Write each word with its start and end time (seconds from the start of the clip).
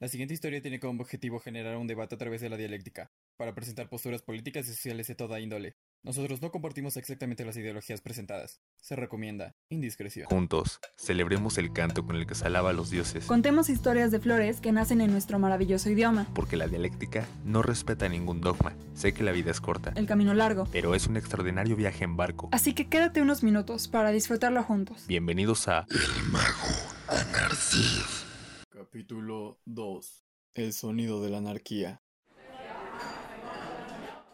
La 0.00 0.06
siguiente 0.06 0.32
historia 0.32 0.62
tiene 0.62 0.78
como 0.78 1.02
objetivo 1.02 1.40
generar 1.40 1.76
un 1.76 1.88
debate 1.88 2.14
a 2.14 2.18
través 2.18 2.40
de 2.40 2.48
la 2.48 2.56
dialéctica, 2.56 3.10
para 3.36 3.52
presentar 3.52 3.88
posturas 3.88 4.22
políticas 4.22 4.68
y 4.68 4.70
sociales 4.72 5.08
de 5.08 5.16
toda 5.16 5.40
índole. 5.40 5.74
Nosotros 6.04 6.40
no 6.40 6.52
compartimos 6.52 6.96
exactamente 6.96 7.44
las 7.44 7.56
ideologías 7.56 8.00
presentadas. 8.00 8.60
Se 8.80 8.94
recomienda 8.94 9.56
indiscreción. 9.70 10.26
Juntos, 10.28 10.78
celebremos 10.96 11.58
el 11.58 11.72
canto 11.72 12.06
con 12.06 12.14
el 12.14 12.28
que 12.28 12.36
se 12.36 12.46
alaba 12.46 12.70
a 12.70 12.72
los 12.74 12.90
dioses, 12.90 13.24
Contemos 13.26 13.68
historias 13.68 14.12
de 14.12 14.20
flores 14.20 14.60
que 14.60 14.70
nacen 14.70 15.00
en 15.00 15.10
nuestro 15.10 15.40
maravilloso 15.40 15.90
idioma. 15.90 16.28
porque 16.32 16.56
la 16.56 16.68
dialéctica 16.68 17.26
no 17.44 17.62
respeta 17.62 18.08
ningún 18.08 18.40
dogma. 18.40 18.76
Sé 18.94 19.12
que 19.12 19.24
la 19.24 19.32
vida 19.32 19.50
es 19.50 19.60
corta, 19.60 19.92
El 19.96 20.06
camino 20.06 20.32
largo. 20.32 20.68
pero 20.70 20.94
es 20.94 21.08
un 21.08 21.16
extraordinario 21.16 21.74
viaje 21.74 22.04
en 22.04 22.16
barco. 22.16 22.50
Así 22.52 22.72
que 22.72 22.86
quédate 22.86 23.20
unos 23.20 23.42
minutos 23.42 23.88
para 23.88 24.12
disfrutarlo 24.12 24.62
juntos. 24.62 25.06
Bienvenidos 25.08 25.66
a 25.66 25.86
Capítulo 28.90 29.60
2. 29.66 30.24
El 30.54 30.72
sonido 30.72 31.20
de 31.20 31.28
la 31.28 31.36
anarquía. 31.36 32.00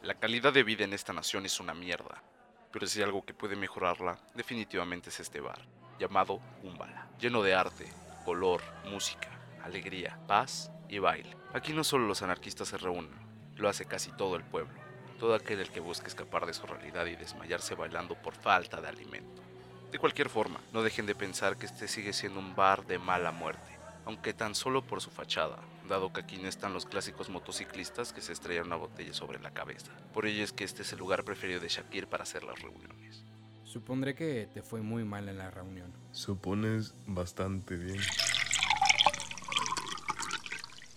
La 0.01 0.15
calidad 0.15 0.53
de 0.53 0.63
vida 0.63 0.85
en 0.85 0.93
esta 0.93 1.13
nación 1.13 1.45
es 1.45 1.59
una 1.59 1.75
mierda, 1.75 2.23
pero 2.71 2.87
si 2.87 3.01
hay 3.01 3.07
algo 3.07 3.25
que 3.25 3.35
puede 3.35 3.57
mejorarla, 3.57 4.17
definitivamente 4.37 5.09
es 5.09 5.19
este 5.19 5.41
bar, 5.41 5.67
llamado 5.99 6.41
Umbala, 6.63 7.11
lleno 7.19 7.43
de 7.43 7.53
arte, 7.53 7.87
color, 8.25 8.63
música, 8.89 9.29
alegría, 9.65 10.21
paz 10.29 10.71
y 10.89 11.01
baile. 11.01 11.37
Aquí 11.53 11.73
no 11.73 11.83
solo 11.83 12.07
los 12.07 12.23
anarquistas 12.23 12.69
se 12.69 12.79
reúnen, 12.79 13.11
lo 13.57 13.69
hace 13.69 13.87
casi 13.87 14.13
todo 14.13 14.37
el 14.37 14.45
pueblo, 14.45 14.81
todo 15.19 15.35
aquel 15.35 15.59
el 15.59 15.71
que 15.71 15.81
busca 15.81 16.07
escapar 16.07 16.47
de 16.47 16.55
su 16.55 16.65
realidad 16.65 17.07
y 17.07 17.17
desmayarse 17.17 17.75
bailando 17.75 18.15
por 18.15 18.37
falta 18.37 18.81
de 18.81 18.87
alimento. 18.87 19.43
De 19.91 19.99
cualquier 19.99 20.29
forma, 20.29 20.61
no 20.73 20.85
dejen 20.85 21.07
de 21.07 21.17
pensar 21.17 21.57
que 21.57 21.67
este 21.67 21.89
sigue 21.89 22.13
siendo 22.13 22.39
un 22.39 22.55
bar 22.55 22.87
de 22.87 23.01
mala 23.01 23.33
muerte, 23.33 23.74
aunque 24.05 24.35
tan 24.35 24.55
solo 24.55 24.83
por 24.87 25.01
su 25.01 25.11
fachada, 25.11 25.59
dado 25.89 26.13
que 26.13 26.21
aquí 26.21 26.37
no 26.37 26.49
están 26.49 26.73
los 26.73 26.87
clásicos 26.87 27.31
motociclistas 27.31 28.13
que 28.13 28.21
se 28.21 28.33
estrellan 28.33 28.67
una 28.67 28.77
botella 28.77 29.13
sobre 29.13 29.41
la 29.41 29.53
cabeza. 29.53 29.93
Por 30.13 30.27
ello 30.27 30.45
es 30.45 30.53
que 30.53 30.65
este 30.65 30.83
es 30.83 30.93
el 30.93 30.99
lugar 30.99 31.25
preferido 31.25 31.61
de 31.61 31.69
Shakir 31.69 32.07
para 32.07 32.23
hacer 32.23 32.45
las 32.45 32.61
reuniones. 32.61 33.25
Supondré 33.65 34.15
que 34.15 34.49
te 34.53 34.63
fue 34.63 34.83
muy 34.83 35.05
mal 35.05 35.29
en 35.29 35.39
la 35.39 35.51
reunión. 35.51 35.93
Supones 36.13 36.95
bastante 37.07 37.77
bien. 37.77 37.99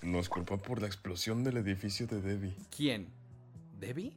Nos 0.04 0.30
culpa 0.30 0.58
por 0.58 0.82
la 0.82 0.88
explosión 0.88 1.44
del 1.44 1.58
edificio 1.58 2.08
de 2.08 2.22
Debbie. 2.22 2.56
¿Quién? 2.76 3.10
¿Debbie? 3.80 4.16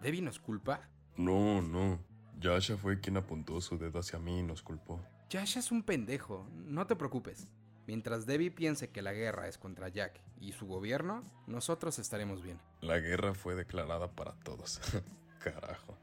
¿Debbie 0.00 0.22
nos 0.22 0.38
culpa? 0.38 0.88
No, 1.16 1.60
no. 1.60 2.00
Yasha 2.40 2.76
fue 2.76 3.00
quien 3.00 3.18
apuntó 3.18 3.60
su 3.60 3.78
dedo 3.78 4.00
hacia 4.00 4.18
mí 4.18 4.40
y 4.40 4.42
nos 4.42 4.62
culpó. 4.62 5.00
Yasha 5.30 5.60
es 5.60 5.70
un 5.70 5.82
pendejo, 5.82 6.48
no 6.52 6.86
te 6.86 6.96
preocupes. 6.96 7.46
Mientras 7.86 8.26
Debbie 8.26 8.50
piense 8.50 8.90
que 8.90 9.02
la 9.02 9.12
guerra 9.12 9.48
es 9.48 9.58
contra 9.58 9.88
Jack 9.88 10.20
y 10.40 10.52
su 10.52 10.66
gobierno, 10.66 11.22
nosotros 11.46 11.98
estaremos 11.98 12.42
bien. 12.42 12.60
La 12.80 12.98
guerra 12.98 13.34
fue 13.34 13.54
declarada 13.54 14.12
para 14.12 14.32
todos. 14.32 14.80
Carajo. 15.40 15.98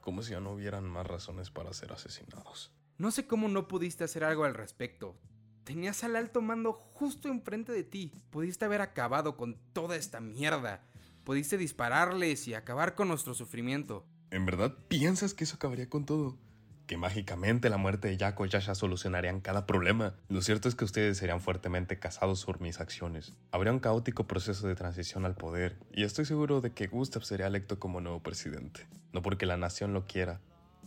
Como 0.00 0.22
si 0.22 0.32
ya 0.32 0.40
no 0.40 0.52
hubieran 0.52 0.84
más 0.84 1.06
razones 1.06 1.50
para 1.50 1.72
ser 1.72 1.92
asesinados. 1.92 2.72
No 2.98 3.10
sé 3.10 3.26
cómo 3.26 3.48
no 3.48 3.68
pudiste 3.68 4.04
hacer 4.04 4.24
algo 4.24 4.44
al 4.44 4.54
respecto. 4.54 5.16
Tenías 5.64 6.04
al 6.04 6.14
alto 6.14 6.40
mando 6.40 6.72
justo 6.72 7.28
enfrente 7.28 7.72
de 7.72 7.82
ti. 7.82 8.12
Pudiste 8.30 8.64
haber 8.64 8.80
acabado 8.80 9.36
con 9.36 9.56
toda 9.72 9.96
esta 9.96 10.20
mierda. 10.20 10.84
Pudiste 11.24 11.58
dispararles 11.58 12.46
y 12.46 12.54
acabar 12.54 12.94
con 12.94 13.08
nuestro 13.08 13.34
sufrimiento. 13.34 14.06
¿En 14.30 14.46
verdad 14.46 14.76
piensas 14.86 15.34
que 15.34 15.42
eso 15.42 15.56
acabaría 15.56 15.90
con 15.90 16.06
todo? 16.06 16.38
Que 16.86 16.96
mágicamente 16.96 17.68
la 17.68 17.78
muerte 17.78 18.08
de 18.08 18.16
Jack 18.16 18.38
o 18.38 18.46
Yasha 18.46 18.74
solucionarían 18.74 19.40
cada 19.40 19.66
problema. 19.66 20.14
Lo 20.28 20.40
cierto 20.40 20.68
es 20.68 20.74
que 20.74 20.84
ustedes 20.84 21.18
serían 21.18 21.40
fuertemente 21.40 21.98
casados 21.98 22.44
por 22.44 22.60
mis 22.60 22.80
acciones. 22.80 23.34
Habría 23.50 23.72
un 23.72 23.80
caótico 23.80 24.26
proceso 24.26 24.68
de 24.68 24.76
transición 24.76 25.24
al 25.24 25.34
poder, 25.34 25.78
y 25.92 26.04
estoy 26.04 26.24
seguro 26.24 26.60
de 26.60 26.72
que 26.72 26.86
Gustav 26.86 27.24
sería 27.24 27.48
electo 27.48 27.80
como 27.80 28.00
nuevo 28.00 28.22
presidente. 28.22 28.86
No 29.12 29.22
porque 29.22 29.46
la 29.46 29.56
nación 29.56 29.92
lo 29.92 30.06
quiera, 30.06 30.40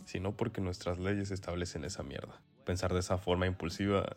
sino 0.06 0.36
porque 0.36 0.60
nuestras 0.60 0.98
leyes 0.98 1.30
establecen 1.30 1.84
esa 1.84 2.02
mierda. 2.02 2.40
Pensar 2.64 2.94
de 2.94 3.00
esa 3.00 3.18
forma 3.18 3.46
impulsiva 3.46 4.16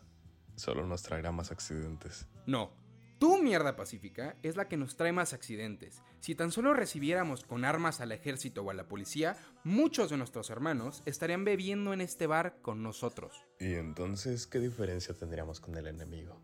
solo 0.56 0.86
nos 0.86 1.04
traerá 1.04 1.32
más 1.32 1.52
accidentes. 1.52 2.28
No, 2.46 2.72
tu 3.20 3.42
mierda 3.42 3.76
pacífica 3.76 4.36
es 4.44 4.56
la 4.56 4.68
que 4.68 4.78
nos 4.78 4.96
trae 4.96 5.12
más 5.12 5.34
accidentes. 5.34 6.02
Si 6.20 6.36
tan 6.36 6.52
solo 6.52 6.74
recibiéramos 6.74 7.44
con 7.44 7.66
armas 7.66 8.02
al 8.02 8.12
ejército 8.12 8.64
o 8.64 8.70
a 8.70 8.74
la 8.74 8.88
policía, 8.88 9.38
muchos 9.64 10.10
de 10.10 10.18
nuestros 10.18 10.50
hermanos 10.50 11.04
estarían 11.06 11.46
bebiendo 11.46 11.94
en 11.94 12.02
este 12.02 12.28
bar 12.28 12.58
con 12.62 12.84
nosotros. 12.84 13.46
¿Y 13.60 13.74
entonces 13.76 14.48
qué 14.48 14.60
diferencia 14.60 15.14
tendríamos 15.14 15.60
con 15.60 15.78
el 15.78 15.88
enemigo? 15.88 16.42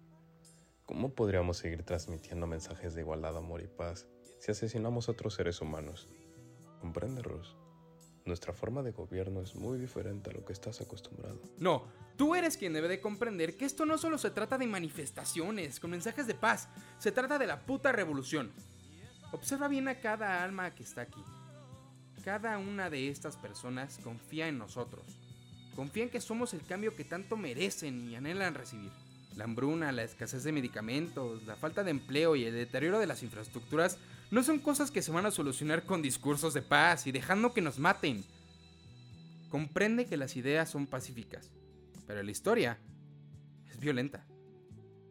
¿Cómo 0.86 1.14
podríamos 1.14 1.58
seguir 1.58 1.84
transmitiendo 1.84 2.48
mensajes 2.48 2.96
de 2.96 3.02
igualdad, 3.02 3.38
amor 3.38 3.62
y 3.62 3.68
paz 3.68 4.08
si 4.40 4.52
asesinamos 4.52 5.08
a 5.08 5.12
otros 5.12 5.36
seres 5.36 5.62
humanos? 5.62 6.08
¿Comprende, 6.80 7.22
Ross? 7.22 7.59
Nuestra 8.26 8.54
forma 8.54 8.84
de 8.84 8.92
gobierno 8.92 9.42
es 9.42 9.56
muy 9.56 9.78
diferente 9.78 10.30
a 10.30 10.34
lo 10.34 10.46
que 10.46 10.54
estás 10.54 10.82
acostumbrado. 10.82 11.42
No, 11.58 11.86
tú 12.18 12.36
eres 12.36 12.58
quien 12.58 12.74
debe 12.74 12.88
de 12.88 13.00
comprender 13.00 13.58
que 13.58 13.66
esto 13.66 13.86
no 13.86 13.98
solo 13.98 14.18
se 14.18 14.32
trata 14.32 14.58
de 14.58 14.68
manifestaciones 14.68 15.80
con 15.80 15.92
mensajes 15.92 16.28
de 16.28 16.36
paz, 16.36 16.68
se 17.00 17.12
trata 17.12 17.40
de 17.40 17.48
la 17.48 17.66
puta 17.66 17.92
revolución. 17.92 18.52
Observa 19.32 19.68
bien 19.68 19.88
a 19.88 20.00
cada 20.00 20.44
alma 20.44 20.74
que 20.76 20.84
está 20.84 21.02
aquí. 21.02 21.24
Cada 22.24 22.58
una 22.58 22.90
de 22.90 23.10
estas 23.10 23.38
personas 23.38 24.00
confía 24.04 24.48
en 24.48 24.58
nosotros. 24.58 25.06
Confía 25.76 26.04
en 26.04 26.10
que 26.10 26.20
somos 26.20 26.54
el 26.54 26.66
cambio 26.66 26.96
que 26.96 27.06
tanto 27.06 27.38
merecen 27.38 28.10
y 28.10 28.16
anhelan 28.16 28.56
recibir. 28.56 28.92
La 29.36 29.46
hambruna, 29.46 29.92
la 29.92 30.04
escasez 30.04 30.44
de 30.44 30.52
medicamentos, 30.52 31.44
la 31.44 31.56
falta 31.56 31.84
de 31.84 31.92
empleo 31.92 32.36
y 32.36 32.44
el 32.44 32.54
deterioro 32.54 33.00
de 33.00 33.08
las 33.08 33.24
infraestructuras 33.24 33.98
no 34.32 34.44
son 34.44 34.60
cosas 34.60 34.92
que 34.92 35.02
se 35.02 35.12
van 35.12 35.26
a 35.26 35.32
solucionar 35.32 35.84
con 35.84 36.02
discursos 36.02 36.54
de 36.54 36.62
paz 36.62 37.08
y 37.08 37.12
dejando 37.12 37.54
que 37.54 37.62
nos 37.62 37.80
maten. 37.80 38.24
Comprende 39.50 40.06
que 40.06 40.18
las 40.18 40.36
ideas 40.36 40.70
son 40.70 40.86
pacíficas, 40.86 41.52
pero 42.06 42.22
la 42.22 42.32
historia 42.32 42.80
es 43.70 43.80
violenta. 43.80 44.26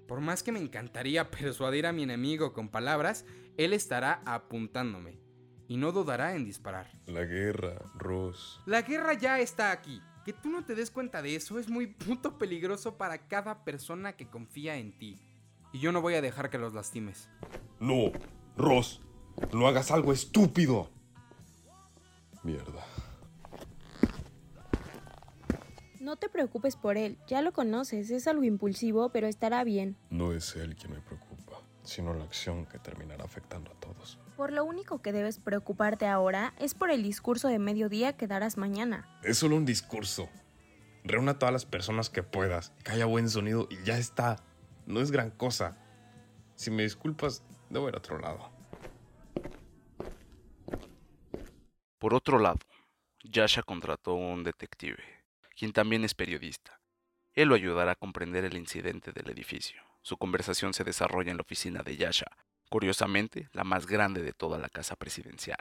Por 0.07 0.21
más 0.21 0.43
que 0.43 0.53
me 0.53 0.61
encantaría 0.61 1.31
persuadir 1.33 1.87
a 1.87 1.93
mi 1.93 2.05
enemigo 2.05 2.53
con 2.53 2.69
palabras, 2.69 3.25
él 3.57 3.73
estará 3.73 4.23
apuntándome 4.25 5.19
y 5.67 5.77
no 5.77 5.93
dudará 5.93 6.35
en 6.35 6.45
disparar. 6.45 6.91
La 7.07 7.25
guerra, 7.25 7.77
Ross. 7.95 8.61
La 8.67 8.83
guerra 8.83 9.15
ya 9.15 9.41
está 9.41 9.71
aquí. 9.71 10.01
Que 10.25 10.33
tú 10.33 10.49
no 10.51 10.65
te 10.65 10.75
des 10.75 10.91
cuenta 10.91 11.23
de 11.23 11.35
eso 11.37 11.59
es 11.59 11.69
muy 11.69 11.87
puto 11.87 12.39
peligroso 12.39 12.99
para 12.99 13.29
cada 13.29 13.65
persona 13.65 14.15
que 14.15 14.29
confía 14.29 14.77
en 14.77 14.93
ti. 14.97 15.21
Y 15.73 15.81
yo 15.81 15.91
no 15.91 16.01
voy 16.01 16.15
a 16.15 16.23
dejar 16.23 16.51
que 16.51 16.59
los 16.59 16.75
lastimes. 16.75 17.31
No, 17.81 18.13
Ross, 18.57 19.01
no 19.53 19.67
hagas 19.67 19.91
algo 19.91 20.13
estúpido. 20.13 20.91
Mierda. 22.43 22.85
No 26.01 26.17
te 26.17 26.29
preocupes 26.29 26.77
por 26.77 26.97
él, 26.97 27.19
ya 27.27 27.43
lo 27.43 27.53
conoces, 27.53 28.11
es 28.11 28.27
algo 28.27 28.45
impulsivo, 28.45 29.11
pero 29.11 29.27
estará 29.27 29.63
bien. 29.65 29.97
No 30.09 30.33
es 30.33 30.57
él 30.57 30.75
quien 30.75 30.93
me 30.93 31.01
preocupa, 31.01 31.61
sino 31.83 32.15
la 32.15 32.25
acción 32.25 32.65
que 32.67 32.79
terminará 32.79 33.25
afectando 33.25 33.71
a 33.71 33.75
todos. 33.75 34.19
Por 34.37 34.53
lo 34.53 34.65
único 34.65 35.03
que 35.03 35.13
debes 35.13 35.39
preocuparte 35.39 36.07
ahora 36.07 36.55
es 36.59 36.73
por 36.73 36.91
el 36.91 37.03
discurso 37.03 37.49
de 37.49 37.59
mediodía 37.59 38.17
que 38.17 38.27
darás 38.27 38.57
mañana. 38.57 39.07
Es 39.23 39.39
solo 39.39 39.57
un 39.57 39.67
discurso. 39.67 40.29
Reúna 41.05 41.33
a 41.33 41.39
todas 41.39 41.53
las 41.53 41.67
personas 41.67 42.09
que 42.09 42.23
puedas, 42.23 42.73
que 42.85 42.93
haya 42.93 43.05
buen 43.05 43.29
sonido 43.29 43.69
y 43.71 43.85
ya 43.85 43.99
está. 43.99 44.43
No 44.87 45.01
es 45.01 45.11
gran 45.11 45.31
cosa. 45.31 45.77
Si 46.55 46.71
me 46.71 46.85
disculpas, 46.85 47.43
debo 47.69 47.89
ir 47.89 47.95
a 47.97 47.99
otro 47.99 48.19
lado. 48.19 48.58
Por 51.99 52.15
otro 52.15 52.39
lado, 52.39 52.61
Yasha 53.25 53.65
contrató 53.65 54.13
a 54.13 54.15
un 54.15 54.45
detective, 54.45 55.03
quien 55.57 55.73
también 55.73 56.05
es 56.05 56.15
periodista. 56.15 56.81
Él 57.35 57.49
lo 57.49 57.57
ayudará 57.57 57.93
a 57.93 57.97
comprender 57.97 58.45
el 58.45 58.57
incidente 58.57 59.11
del 59.11 59.29
edificio. 59.31 59.83
Su 60.03 60.17
conversación 60.17 60.75
se 60.75 60.85
desarrolla 60.85 61.33
en 61.33 61.39
la 61.39 61.43
oficina 61.43 61.83
de 61.83 61.97
Yasha, 61.97 62.27
curiosamente 62.71 63.49
la 63.53 63.65
más 63.65 63.87
grande 63.87 64.23
de 64.23 64.33
toda 64.33 64.59
la 64.59 64.69
casa 64.69 64.95
presidencial. 64.95 65.59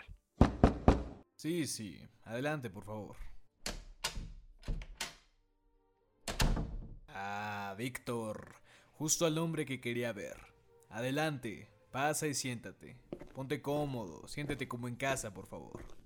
Sí, 1.38 1.66
sí. 1.66 2.08
Adelante, 2.24 2.70
por 2.70 2.86
favor. 2.86 3.16
Ah, 7.10 7.74
Víctor. 7.80 8.56
Justo 8.94 9.26
al 9.26 9.40
hombre 9.40 9.66
que 9.66 9.82
quería 9.82 10.14
ver. 10.14 10.38
Adelante. 10.90 11.68
Pasa 11.92 12.28
y 12.28 12.36
siéntate. 12.36 12.96
Ponte 13.34 13.60
cómodo. 13.60 14.28
Siéntate 14.28 14.68
como 14.68 14.88
en 14.88 14.96
casa, 14.96 15.34
por 15.34 15.48
favor. 15.48 15.97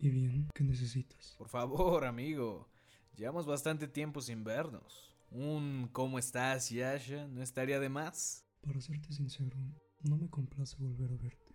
¿Y 0.00 0.10
bien? 0.10 0.48
¿Qué 0.54 0.62
necesitas? 0.62 1.34
Por 1.36 1.48
favor, 1.48 2.04
amigo. 2.04 2.68
Llevamos 3.16 3.46
bastante 3.46 3.88
tiempo 3.88 4.20
sin 4.20 4.44
vernos. 4.44 5.12
Un 5.30 5.88
¿cómo 5.92 6.20
estás, 6.20 6.70
Yasha? 6.70 7.26
¿No 7.26 7.42
estaría 7.42 7.80
de 7.80 7.88
más? 7.88 8.44
Para 8.60 8.80
serte 8.80 9.12
sincero, 9.12 9.58
no 10.02 10.16
me 10.16 10.30
complace 10.30 10.76
volver 10.78 11.10
a 11.10 11.16
verte 11.16 11.54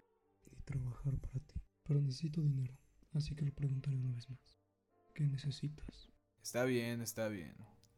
y 0.52 0.62
trabajar 0.64 1.18
para 1.20 1.40
ti. 1.40 1.56
Pero 1.84 2.02
necesito 2.02 2.42
dinero, 2.42 2.78
así 3.14 3.34
que 3.34 3.46
lo 3.46 3.54
preguntaré 3.54 3.98
una 3.98 4.12
vez 4.12 4.30
más. 4.30 4.60
¿Qué 5.14 5.24
necesitas? 5.24 6.10
Está 6.42 6.66
bien, 6.66 7.02
está 7.02 7.30
bien. 7.30 7.56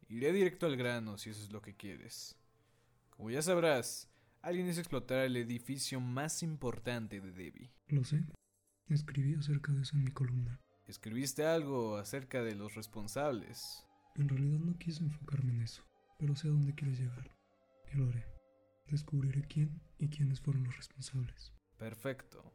Iré 0.07 0.31
directo 0.31 0.67
al 0.67 0.77
grano 0.77 1.17
si 1.17 1.31
eso 1.31 1.43
es 1.43 1.51
lo 1.51 1.61
que 1.61 1.75
quieres. 1.75 2.37
Como 3.09 3.31
ya 3.31 3.41
sabrás, 3.41 4.09
alguien 4.41 4.69
hizo 4.69 4.79
explotar 4.79 5.25
el 5.25 5.37
edificio 5.37 5.99
más 5.99 6.43
importante 6.43 7.19
de 7.19 7.31
Debbie. 7.31 7.71
Lo 7.87 8.03
sé. 8.03 8.23
Escribí 8.89 9.33
acerca 9.33 9.71
de 9.71 9.81
eso 9.81 9.95
en 9.95 10.03
mi 10.03 10.11
columna. 10.11 10.59
Escribiste 10.85 11.43
algo 11.43 11.97
acerca 11.97 12.43
de 12.43 12.53
los 12.53 12.75
responsables. 12.75 13.83
En 14.15 14.29
realidad 14.29 14.59
no 14.59 14.77
quise 14.77 15.03
enfocarme 15.03 15.53
en 15.53 15.61
eso, 15.63 15.83
pero 16.19 16.35
sé 16.35 16.47
a 16.47 16.51
dónde 16.51 16.75
quieres 16.75 16.99
llegar. 16.99 17.35
Y 17.91 17.97
lo 17.97 18.07
haré. 18.09 18.25
Descubriré 18.87 19.41
quién 19.47 19.81
y 19.97 20.09
quiénes 20.09 20.39
fueron 20.39 20.65
los 20.65 20.77
responsables. 20.77 21.51
Perfecto. 21.79 22.53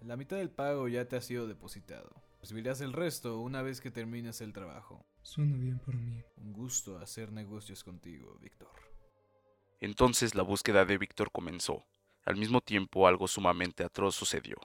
La 0.00 0.16
mitad 0.16 0.36
del 0.36 0.50
pago 0.50 0.86
ya 0.86 1.08
te 1.08 1.16
ha 1.16 1.20
sido 1.20 1.48
depositado. 1.48 2.22
Recibirás 2.40 2.80
el 2.80 2.92
resto 2.92 3.40
una 3.40 3.62
vez 3.62 3.80
que 3.80 3.90
termines 3.90 4.40
el 4.42 4.52
trabajo. 4.52 5.04
Suena 5.22 5.56
bien 5.56 5.80
para 5.80 5.98
mí. 5.98 6.22
Un 6.36 6.52
gusto 6.52 6.98
hacer 6.98 7.32
negocios 7.32 7.82
contigo, 7.82 8.38
Víctor. 8.40 8.70
Entonces 9.80 10.36
la 10.36 10.44
búsqueda 10.44 10.84
de 10.84 10.98
Víctor 10.98 11.32
comenzó. 11.32 11.84
Al 12.24 12.36
mismo 12.36 12.60
tiempo 12.60 13.08
algo 13.08 13.26
sumamente 13.26 13.82
atroz 13.82 14.14
sucedió, 14.14 14.56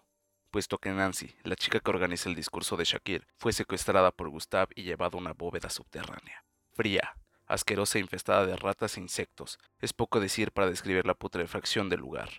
puesto 0.50 0.78
que 0.78 0.92
Nancy, 0.92 1.36
la 1.44 1.56
chica 1.56 1.80
que 1.80 1.90
organiza 1.90 2.30
el 2.30 2.36
discurso 2.36 2.76
de 2.76 2.84
Shakir, 2.84 3.28
fue 3.38 3.54
secuestrada 3.54 4.12
por 4.12 4.30
Gustav 4.30 4.70
y 4.76 4.84
llevada 4.84 5.18
a 5.18 5.22
una 5.22 5.34
bóveda 5.34 5.70
subterránea. 5.70 6.44
Fría, 6.74 7.16
asquerosa 7.46 7.98
e 7.98 8.02
infestada 8.02 8.46
de 8.46 8.56
ratas 8.56 8.98
e 8.98 9.02
insectos, 9.02 9.60
es 9.80 9.94
poco 9.94 10.20
decir 10.20 10.52
para 10.52 10.70
describir 10.70 11.06
la 11.06 11.14
putrefacción 11.14 11.90
del 11.90 12.00
lugar. 12.00 12.30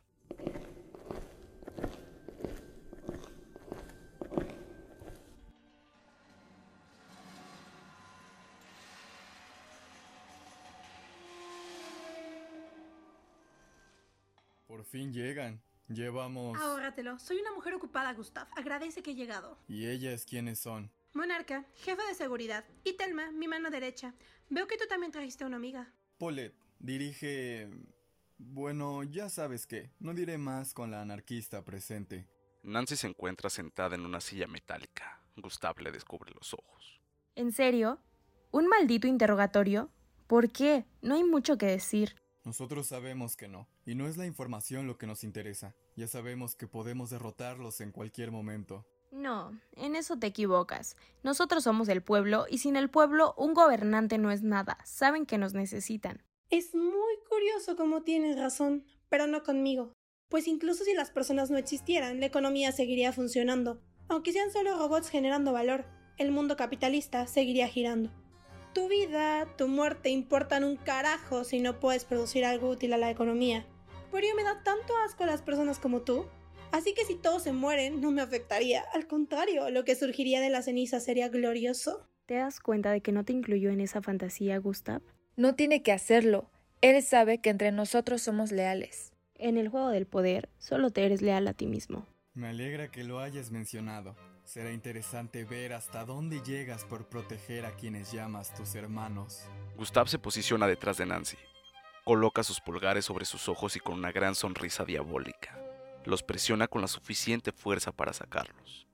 Por 14.67 14.85
fin 14.85 15.13
llegan. 15.13 15.61
Llevamos... 15.91 16.57
Ahórratelo. 16.57 17.19
Soy 17.19 17.41
una 17.41 17.53
mujer 17.53 17.75
ocupada, 17.75 18.13
Gustav. 18.15 18.47
Agradece 18.57 19.03
que 19.03 19.11
he 19.11 19.15
llegado. 19.17 19.59
¿Y 19.67 19.89
ellas 19.89 20.25
quiénes 20.25 20.61
son? 20.61 20.93
Monarca, 21.15 21.67
jefa 21.75 22.07
de 22.07 22.15
seguridad. 22.15 22.65
Y 22.85 22.93
Telma, 22.93 23.33
mi 23.33 23.49
mano 23.49 23.71
derecha. 23.71 24.15
Veo 24.49 24.69
que 24.69 24.77
tú 24.77 24.85
también 24.89 25.11
trajiste 25.11 25.43
a 25.43 25.49
una 25.49 25.57
amiga. 25.57 25.93
Polet 26.17 26.55
dirige... 26.79 27.69
Bueno, 28.39 29.03
ya 29.03 29.29
sabes 29.29 29.67
qué. 29.67 29.91
No 29.99 30.15
diré 30.15 30.39
más 30.39 30.75
con 30.75 30.93
la 30.93 31.03
anarquista 31.03 31.65
presente. 31.65 32.27
Nancy 32.63 32.95
se 32.95 33.09
encuentra 33.09 33.51
sentada 33.51 33.97
en 33.97 34.07
una 34.07 34.21
silla 34.21 34.47
metálica. 34.47 35.21
Gustav 35.37 35.79
le 35.81 35.91
descubre 35.91 36.33
los 36.33 36.55
ojos. 36.55 37.01
¿En 37.35 37.53
serio? 37.53 37.99
¿Un 38.53 38.69
maldito 38.69 39.09
interrogatorio? 39.09 39.91
¿Por 40.29 40.53
qué? 40.53 40.87
No 41.03 41.17
hay 41.17 41.25
mucho 41.25 41.59
que 41.59 41.67
decir. 41.67 42.15
Nosotros 42.45 42.87
sabemos 42.87 43.37
que 43.37 43.49
no, 43.49 43.69
y 43.91 43.97
no 43.97 44.07
es 44.07 44.17
la 44.17 44.25
información 44.25 44.87
lo 44.87 44.99
que 44.99 45.09
nos 45.09 45.25
interesa. 45.25 45.75
Ya 45.97 46.07
sabemos 46.07 46.55
que 46.55 46.69
podemos 46.69 47.11
derrotarlos 47.11 47.81
en 47.81 47.91
cualquier 47.91 48.31
momento. 48.31 48.87
No, 49.11 49.61
en 49.73 49.97
eso 49.97 50.17
te 50.17 50.29
equivocas. 50.29 50.97
Nosotros 51.25 51.65
somos 51.65 51.89
el 51.89 52.01
pueblo, 52.01 52.47
y 52.49 52.59
sin 52.59 52.77
el 52.77 52.89
pueblo 52.89 53.35
un 53.37 53.53
gobernante 53.53 54.17
no 54.17 54.31
es 54.31 54.43
nada. 54.43 54.79
Saben 54.85 55.27
que 55.27 55.39
nos 55.39 55.55
necesitan. 55.55 56.23
Es 56.51 56.73
muy 56.73 57.17
curioso 57.29 57.75
cómo 57.75 58.03
tienes 58.03 58.39
razón, 58.39 58.85
pero 59.09 59.27
no 59.27 59.43
conmigo. 59.43 59.93
Pues 60.29 60.47
incluso 60.47 60.85
si 60.85 60.95
las 60.95 61.11
personas 61.11 61.51
no 61.51 61.59
existieran, 61.59 62.21
la 62.21 62.27
economía 62.27 62.71
seguiría 62.71 63.13
funcionando. 63.13 63.83
Aunque 64.07 64.33
sean 64.33 64.53
solo 64.53 64.79
robots 64.79 65.09
generando 65.09 65.53
valor, 65.53 65.85
el 66.17 66.31
mundo 66.31 66.57
capitalista 66.57 67.27
seguiría 67.27 67.67
girando. 67.67 68.13
Tu 68.73 68.87
vida, 68.87 69.49
tu 69.59 69.67
muerte 69.67 70.11
importan 70.11 70.63
un 70.63 70.77
carajo 70.77 71.43
si 71.43 71.59
no 71.59 71.81
puedes 71.81 72.05
producir 72.05 72.45
algo 72.45 72.71
útil 72.71 72.93
a 72.93 72.97
la 72.97 73.11
economía. 73.11 73.67
Pero 74.11 74.27
yo 74.27 74.35
me 74.35 74.45
da 74.45 74.63
tanto 74.63 74.97
asco 75.05 75.25
a 75.25 75.27
las 75.27 75.43
personas 75.43 75.79
como 75.79 76.03
tú. 76.03 76.27
Así 76.73 76.95
que 76.95 77.05
si 77.05 77.17
todos 77.17 77.43
se 77.43 77.53
mueren, 77.53 78.01
no 78.01 78.13
me 78.13 78.23
afectaría. 78.23 78.85
Al 78.95 79.07
contrario, 79.07 79.71
lo 79.71 79.85
que 79.85 79.97
surgiría 79.97 80.41
de 80.41 80.51
la 80.51 80.63
ceniza 80.63 81.01
sería 81.01 81.29
glorioso. 81.29 82.07
¿Te 82.27 82.35
das 82.35 82.61
cuenta 82.61 82.93
de 82.93 83.01
que 83.01 83.13
no 83.13 83.25
te 83.25 83.33
incluyó 83.33 83.71
en 83.71 83.81
esa 83.81 84.03
fantasía, 84.03 84.59
Gustav? 84.59 85.03
No 85.37 85.55
tiene 85.55 85.83
que 85.83 85.93
hacerlo. 85.93 86.51
Él 86.81 87.03
sabe 87.03 87.39
que 87.39 87.51
entre 87.51 87.73
nosotros 87.73 88.23
somos 88.23 88.53
leales. 88.53 89.13
En 89.35 89.57
el 89.57 89.69
juego 89.69 89.89
del 89.89 90.07
poder, 90.07 90.49
solo 90.59 90.91
te 90.91 91.05
eres 91.05 91.23
leal 91.23 91.49
a 91.49 91.55
ti 91.55 91.67
mismo. 91.67 92.07
Me 92.35 92.49
alegra 92.49 92.91
que 92.91 93.05
lo 93.05 93.19
hayas 93.19 93.51
mencionado. 93.51 94.15
Será 94.45 94.73
interesante 94.73 95.45
ver 95.45 95.73
hasta 95.73 96.05
dónde 96.05 96.41
llegas 96.43 96.85
por 96.85 97.09
proteger 97.09 97.67
a 97.67 97.75
quienes 97.77 98.13
llamas 98.13 98.55
tus 98.55 98.75
hermanos. 98.75 99.43
Gustav 99.77 100.09
se 100.09 100.19
posiciona 100.19 100.67
detrás 100.67 100.99
de 100.99 101.07
Nancy. 101.07 101.37
Coloca 102.05 102.43
sus 102.43 102.61
pulgares 102.61 103.05
sobre 103.05 103.25
sus 103.25 103.49
ojos 103.49 103.77
y 103.77 103.81
con 103.81 103.95
una 103.95 104.13
gran 104.13 104.35
sonrisa 104.35 104.85
diabólica. 104.85 105.59
Los 106.05 106.23
presiona 106.23 106.67
con 106.67 106.81
la 106.81 106.89
suficiente 106.89 107.53
fuerza 107.53 107.93
para 107.93 108.13
sacarlos. 108.13 108.87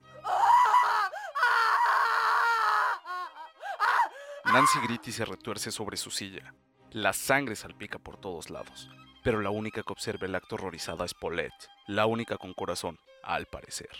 Nancy 4.45 4.79
grita 4.81 5.11
y 5.11 5.13
se 5.13 5.25
retuerce 5.25 5.71
sobre 5.71 5.97
su 5.97 6.11
silla. 6.11 6.55
La 6.91 7.13
sangre 7.13 7.57
salpica 7.57 7.99
por 7.99 8.17
todos 8.19 8.49
lados, 8.49 8.89
pero 9.23 9.41
la 9.41 9.51
única 9.51 9.83
que 9.83 9.93
observa 9.93 10.27
el 10.27 10.35
acto 10.35 10.55
horrorizada 10.55 11.05
es 11.05 11.15
Paulette, 11.15 11.69
la 11.87 12.07
única 12.07 12.39
con 12.39 12.55
corazón, 12.55 12.99
al 13.23 13.47
parecer. 13.47 13.91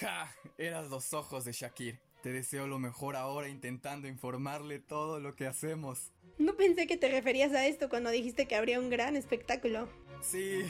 ¡Ja! 0.00 0.30
Eras 0.58 0.88
los 0.90 1.14
ojos 1.14 1.44
de 1.44 1.52
Shakir. 1.52 2.00
Te 2.22 2.32
deseo 2.32 2.66
lo 2.66 2.78
mejor 2.78 3.16
ahora 3.16 3.48
intentando 3.48 4.08
informarle 4.08 4.80
todo 4.80 5.20
lo 5.20 5.34
que 5.34 5.46
hacemos. 5.46 6.12
No 6.38 6.54
pensé 6.54 6.86
que 6.86 6.96
te 6.96 7.08
referías 7.08 7.52
a 7.52 7.66
esto 7.66 7.88
cuando 7.88 8.10
dijiste 8.10 8.46
que 8.46 8.56
habría 8.56 8.78
un 8.78 8.90
gran 8.90 9.16
espectáculo. 9.16 9.88
Sí, 10.20 10.62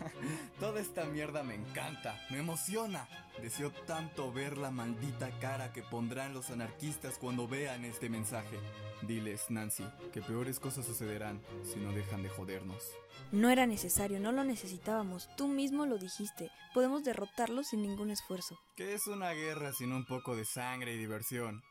toda 0.60 0.80
esta 0.80 1.04
mierda 1.04 1.42
me 1.42 1.54
encanta, 1.54 2.20
me 2.30 2.38
emociona. 2.38 3.08
Deseo 3.40 3.70
tanto 3.86 4.32
ver 4.32 4.56
la 4.56 4.70
maldita 4.70 5.30
cara 5.40 5.72
que 5.72 5.82
pondrán 5.82 6.32
los 6.32 6.50
anarquistas 6.50 7.18
cuando 7.18 7.46
vean 7.46 7.84
este 7.84 8.08
mensaje. 8.08 8.58
Diles, 9.02 9.50
Nancy, 9.50 9.84
que 10.12 10.22
peores 10.22 10.58
cosas 10.58 10.86
sucederán 10.86 11.42
si 11.62 11.78
no 11.80 11.92
dejan 11.92 12.22
de 12.22 12.28
jodernos. 12.28 12.92
No 13.32 13.50
era 13.50 13.66
necesario, 13.66 14.20
no 14.20 14.32
lo 14.32 14.44
necesitábamos. 14.44 15.28
Tú 15.36 15.48
mismo 15.48 15.86
lo 15.86 15.98
dijiste. 15.98 16.50
Podemos 16.72 17.04
derrotarlos 17.04 17.68
sin 17.68 17.82
ningún 17.82 18.10
esfuerzo. 18.10 18.58
¿Qué 18.76 18.94
es 18.94 19.06
una 19.06 19.32
guerra 19.32 19.72
sin 19.72 19.92
un 19.92 20.04
poco 20.04 20.36
de 20.36 20.44
sangre 20.44 20.94
y 20.94 20.98
diversión? 20.98 21.62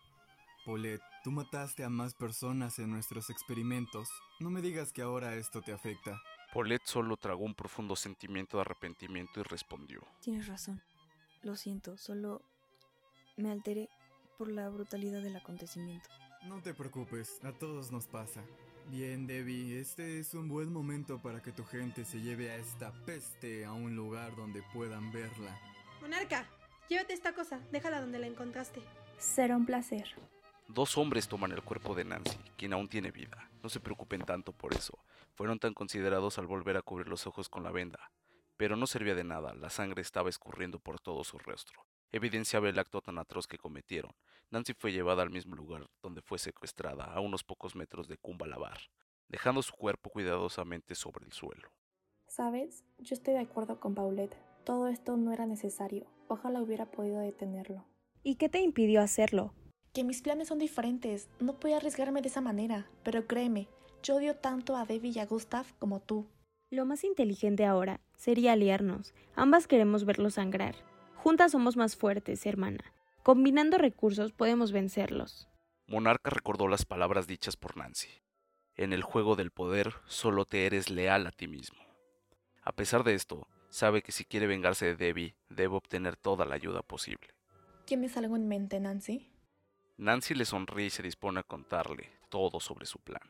Paulette, 0.66 1.02
tú 1.24 1.32
mataste 1.32 1.84
a 1.84 1.90
más 1.90 2.14
personas 2.14 2.80
en 2.80 2.90
nuestros 2.90 3.30
experimentos. 3.30 4.10
No 4.40 4.50
me 4.50 4.62
digas 4.62 4.94
que 4.94 5.02
ahora 5.02 5.36
esto 5.36 5.62
te 5.62 5.74
afecta. 5.74 6.22
Paulette 6.54 6.86
solo 6.86 7.18
tragó 7.18 7.44
un 7.44 7.54
profundo 7.54 7.96
sentimiento 7.96 8.58
de 8.58 8.62
arrepentimiento 8.62 9.42
y 9.42 9.44
respondió. 9.44 10.02
Tienes 10.22 10.48
razón. 10.48 10.82
Lo 11.42 11.56
siento, 11.56 11.98
solo 11.98 12.42
me 13.36 13.52
alteré 13.52 13.90
por 14.38 14.50
la 14.50 14.70
brutalidad 14.70 15.22
del 15.22 15.36
acontecimiento. 15.36 16.10
No 16.46 16.62
te 16.62 16.74
preocupes, 16.74 17.44
a 17.44 17.52
todos 17.52 17.92
nos 17.92 18.08
pasa. 18.08 18.44
Bien, 18.90 19.28
Debbie, 19.28 19.80
este 19.80 20.20
es 20.20 20.34
un 20.34 20.48
buen 20.48 20.72
momento 20.72 21.22
para 21.22 21.42
que 21.42 21.52
tu 21.52 21.64
gente 21.66 22.06
se 22.06 22.22
lleve 22.22 22.52
a 22.52 22.58
esta 22.58 22.92
peste 23.06 23.66
a 23.66 23.74
un 23.74 23.96
lugar 23.96 24.36
donde 24.36 24.62
puedan 24.74 25.12
verla. 25.12 25.58
Monarca, 26.02 26.46
llévate 26.90 27.14
esta 27.14 27.34
cosa, 27.34 27.60
déjala 27.72 28.02
donde 28.02 28.20
la 28.20 28.28
encontraste. 28.28 28.82
Será 29.18 29.56
un 29.56 29.66
placer. 29.66 30.06
Dos 30.68 30.98
hombres 30.98 31.28
toman 31.28 31.52
el 31.52 31.62
cuerpo 31.62 31.94
de 31.94 32.06
Nancy, 32.06 32.38
quien 32.58 32.74
aún 32.74 32.88
tiene 32.88 33.12
vida. 33.12 33.50
No 33.62 33.70
se 33.70 33.80
preocupen 33.80 34.22
tanto 34.22 34.54
por 34.54 34.74
eso. 34.74 34.98
Fueron 35.36 35.60
tan 35.60 35.74
considerados 35.74 36.40
al 36.40 36.48
volver 36.48 36.78
a 36.78 36.82
cubrir 36.82 37.08
los 37.08 37.28
ojos 37.28 37.50
con 37.50 37.64
la 37.64 37.72
venda. 37.72 38.12
Pero 38.58 38.76
no 38.76 38.88
servía 38.88 39.14
de 39.14 39.24
nada, 39.24 39.54
la 39.54 39.70
sangre 39.70 40.02
estaba 40.02 40.30
escurriendo 40.30 40.80
por 40.80 41.00
todo 41.00 41.24
su 41.24 41.38
rostro. 41.38 41.86
Evidenciaba 42.12 42.70
el 42.70 42.80
acto 42.80 43.02
tan 43.02 43.18
atroz 43.18 43.46
que 43.46 43.58
cometieron. 43.58 44.14
Nancy 44.52 44.74
fue 44.74 44.92
llevada 44.92 45.22
al 45.22 45.32
mismo 45.32 45.56
lugar 45.56 45.88
donde 46.02 46.22
fue 46.22 46.40
secuestrada, 46.40 47.06
a 47.06 47.20
unos 47.20 47.44
pocos 47.44 47.76
metros 47.76 48.08
de 48.08 48.18
Kumbalabar, 48.18 48.80
dejando 49.28 49.62
su 49.62 49.74
cuerpo 49.74 50.12
cuidadosamente 50.12 50.96
sobre 50.96 51.26
el 51.26 51.34
suelo. 51.34 51.70
Sabes, 52.28 52.84
yo 53.00 53.16
estoy 53.16 53.34
de 53.34 53.42
acuerdo 53.42 53.80
con 53.80 53.96
Paulette. 53.96 54.38
Todo 54.64 54.88
esto 54.88 55.18
no 55.18 55.34
era 55.34 55.46
necesario. 55.46 56.06
Ojalá 56.28 56.62
hubiera 56.62 56.86
podido 56.86 57.20
detenerlo. 57.20 57.86
¿Y 58.24 58.36
qué 58.36 58.48
te 58.48 58.62
impidió 58.62 59.02
hacerlo? 59.02 59.54
Que 59.94 60.04
mis 60.04 60.24
planes 60.24 60.48
son 60.48 60.58
diferentes. 60.58 61.30
No 61.40 61.60
puedo 61.60 61.76
arriesgarme 61.76 62.24
de 62.24 62.28
esa 62.28 62.42
manera. 62.42 62.88
Pero 63.04 63.28
créeme, 63.28 63.68
yo 64.02 64.16
odio 64.16 64.36
tanto 64.36 64.76
a 64.76 64.86
Debbie 64.86 65.12
y 65.16 65.20
a 65.20 65.28
Gustav 65.28 65.68
como 65.78 66.00
tú. 66.00 66.26
Lo 66.72 66.86
más 66.86 67.04
inteligente 67.04 67.64
ahora 67.64 68.02
sería 68.16 68.54
aliarnos. 68.54 69.14
Ambas 69.36 69.68
queremos 69.68 70.04
verlos 70.04 70.34
sangrar. 70.34 70.74
Juntas 71.16 71.52
somos 71.52 71.78
más 71.78 71.96
fuertes, 71.96 72.44
hermana. 72.48 72.84
Combinando 73.22 73.78
recursos 73.78 74.32
podemos 74.32 74.72
vencerlos. 74.72 75.48
Monarca 75.86 76.32
recordó 76.32 76.68
las 76.68 76.86
palabras 76.86 77.28
dichas 77.28 77.56
por 77.56 77.78
Nancy. 77.78 78.10
En 78.76 78.94
el 78.94 79.04
juego 79.04 79.36
del 79.36 79.52
poder 79.52 79.94
solo 80.08 80.46
te 80.46 80.66
eres 80.66 80.90
leal 80.90 81.28
a 81.28 81.32
ti 81.32 81.48
mismo. 81.48 81.78
A 82.64 82.72
pesar 82.72 83.04
de 83.04 83.14
esto, 83.14 83.48
sabe 83.70 84.02
que 84.02 84.12
si 84.12 84.26
quiere 84.26 84.48
vengarse 84.48 84.88
de 84.88 84.96
Debbie, 84.96 85.36
debe 85.50 85.76
obtener 85.76 86.16
toda 86.16 86.46
la 86.46 86.56
ayuda 86.56 86.82
posible. 86.82 87.28
¿Tienes 87.86 88.18
algo 88.18 88.36
en 88.36 88.48
mente, 88.48 88.80
Nancy? 88.80 89.33
Nancy 90.04 90.36
le 90.36 90.44
sonríe 90.44 90.88
y 90.88 90.90
se 90.90 91.02
dispone 91.02 91.40
a 91.40 91.44
contarle 91.44 92.10
todo 92.30 92.60
sobre 92.60 92.86
su 92.86 93.00
plan. 93.00 93.22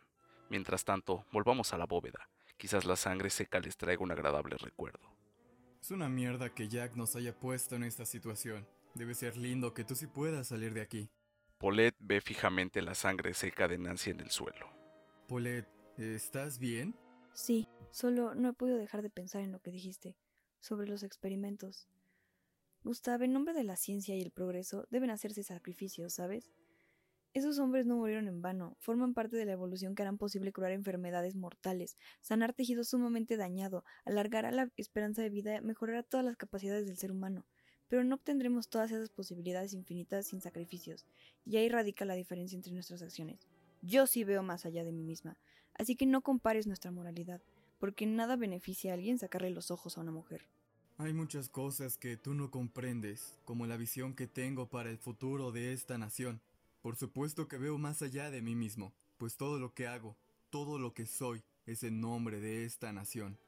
Mientras 0.50 0.84
tanto, 0.84 1.24
volvamos 1.32 1.72
a 1.72 1.78
la 1.78 1.86
bóveda. 1.86 2.28
Quizás 2.58 2.86
la 2.86 2.96
sangre 2.96 3.30
seca 3.30 3.60
les 3.60 3.78
traiga 3.78 4.02
un 4.02 4.12
agradable 4.12 4.58
recuerdo. 4.58 5.16
Es 5.80 5.92
una 5.92 6.10
mierda 6.10 6.52
que 6.56 6.68
Jack 6.68 6.96
nos 6.96 7.16
haya 7.16 7.38
puesto 7.38 7.76
en 7.76 7.84
esta 7.84 8.08
situación. 8.08 8.68
Debe 8.96 9.14
ser 9.14 9.38
lindo 9.38 9.76
que 9.76 9.84
tú 9.84 9.94
sí 9.94 10.08
puedas 10.08 10.48
salir 10.48 10.74
de 10.74 10.82
aquí. 10.82 11.12
Paulette 11.60 11.96
ve 12.00 12.22
fijamente 12.22 12.82
la 12.82 12.96
sangre 12.96 13.36
seca 13.36 13.68
de 13.68 13.78
Nancy 13.78 14.10
en 14.10 14.22
el 14.22 14.32
suelo. 14.32 14.68
Paulette, 15.28 15.70
¿estás 16.00 16.58
bien? 16.58 16.96
Sí, 17.34 17.68
solo 17.92 18.34
no 18.34 18.50
he 18.50 18.54
podido 18.54 18.80
dejar 18.80 19.04
de 19.04 19.12
pensar 19.12 19.42
en 19.42 19.52
lo 19.52 19.60
que 19.60 19.70
dijiste 19.70 20.18
sobre 20.60 20.88
los 20.88 21.04
experimentos. 21.04 21.88
Gustav, 22.84 23.22
en 23.22 23.32
nombre 23.32 23.54
de 23.54 23.64
la 23.64 23.76
ciencia 23.76 24.16
y 24.16 24.22
el 24.22 24.32
progreso, 24.32 24.88
deben 24.90 25.12
hacerse 25.12 25.44
sacrificios, 25.44 26.16
¿sabes? 26.16 26.52
Esos 27.34 27.58
hombres 27.58 27.88
no 27.88 27.96
murieron 27.96 28.28
en 28.28 28.44
vano, 28.44 28.78
forman 28.80 29.16
parte 29.16 29.36
de 29.38 29.46
la 29.46 29.54
evolución 29.54 29.96
que 29.96 30.04
harán 30.04 30.20
posible 30.20 30.54
curar 30.54 30.72
enfermedades 30.72 31.36
mortales, 31.36 31.98
sanar 32.22 32.54
tejido 32.54 32.84
sumamente 32.84 33.38
dañado, 33.38 33.84
alargará 34.06 34.52
la 34.52 34.70
esperanza 34.78 35.24
de 35.24 35.32
vida, 35.32 35.60
mejorará 35.62 36.04
todas 36.04 36.24
las 36.24 36.38
capacidades 36.38 36.86
del 36.86 36.96
ser 36.96 37.12
humano. 37.12 37.44
Pero 37.88 38.04
no 38.04 38.16
obtendremos 38.16 38.70
todas 38.70 38.92
esas 38.92 39.10
posibilidades 39.10 39.74
infinitas 39.74 40.28
sin 40.28 40.42
sacrificios, 40.42 41.08
y 41.44 41.58
ahí 41.58 41.70
radica 41.70 42.06
la 42.06 42.14
diferencia 42.14 42.56
entre 42.56 42.72
nuestras 42.72 43.02
acciones. 43.02 43.48
Yo 43.82 44.06
sí 44.06 44.24
veo 44.24 44.44
más 44.44 44.68
allá 44.68 44.84
de 44.84 44.92
mí 44.92 45.02
misma, 45.02 45.40
así 45.74 45.96
que 45.96 46.06
no 46.06 46.22
compares 46.22 46.68
nuestra 46.68 46.92
moralidad, 46.92 47.42
porque 47.80 48.06
nada 48.06 48.36
beneficia 48.36 48.92
a 48.92 48.94
alguien 48.94 49.18
sacarle 49.18 49.50
los 49.50 49.72
ojos 49.72 49.98
a 49.98 50.02
una 50.02 50.12
mujer. 50.12 50.46
Hay 51.00 51.14
muchas 51.14 51.50
cosas 51.50 51.98
que 51.98 52.16
tú 52.16 52.36
no 52.36 52.52
comprendes, 52.52 53.40
como 53.44 53.66
la 53.66 53.76
visión 53.76 54.14
que 54.14 54.28
tengo 54.28 54.70
para 54.70 54.92
el 54.92 55.00
futuro 55.00 55.52
de 55.52 55.74
esta 55.74 55.98
nación. 55.98 56.40
Por 56.84 56.98
supuesto 56.98 57.48
que 57.48 57.58
veo 57.58 57.78
más 57.78 58.02
allá 58.02 58.30
de 58.30 58.42
mí 58.42 58.56
mismo, 58.56 58.94
pues 59.18 59.38
todo 59.38 59.58
lo 59.58 59.74
que 59.74 59.88
hago, 59.88 60.18
todo 60.50 60.78
lo 60.78 60.94
que 60.94 61.06
soy, 61.06 61.42
es 61.66 61.82
en 61.84 62.02
nombre 62.02 62.42
de 62.42 62.66
esta 62.66 62.92
nación. 62.92 63.40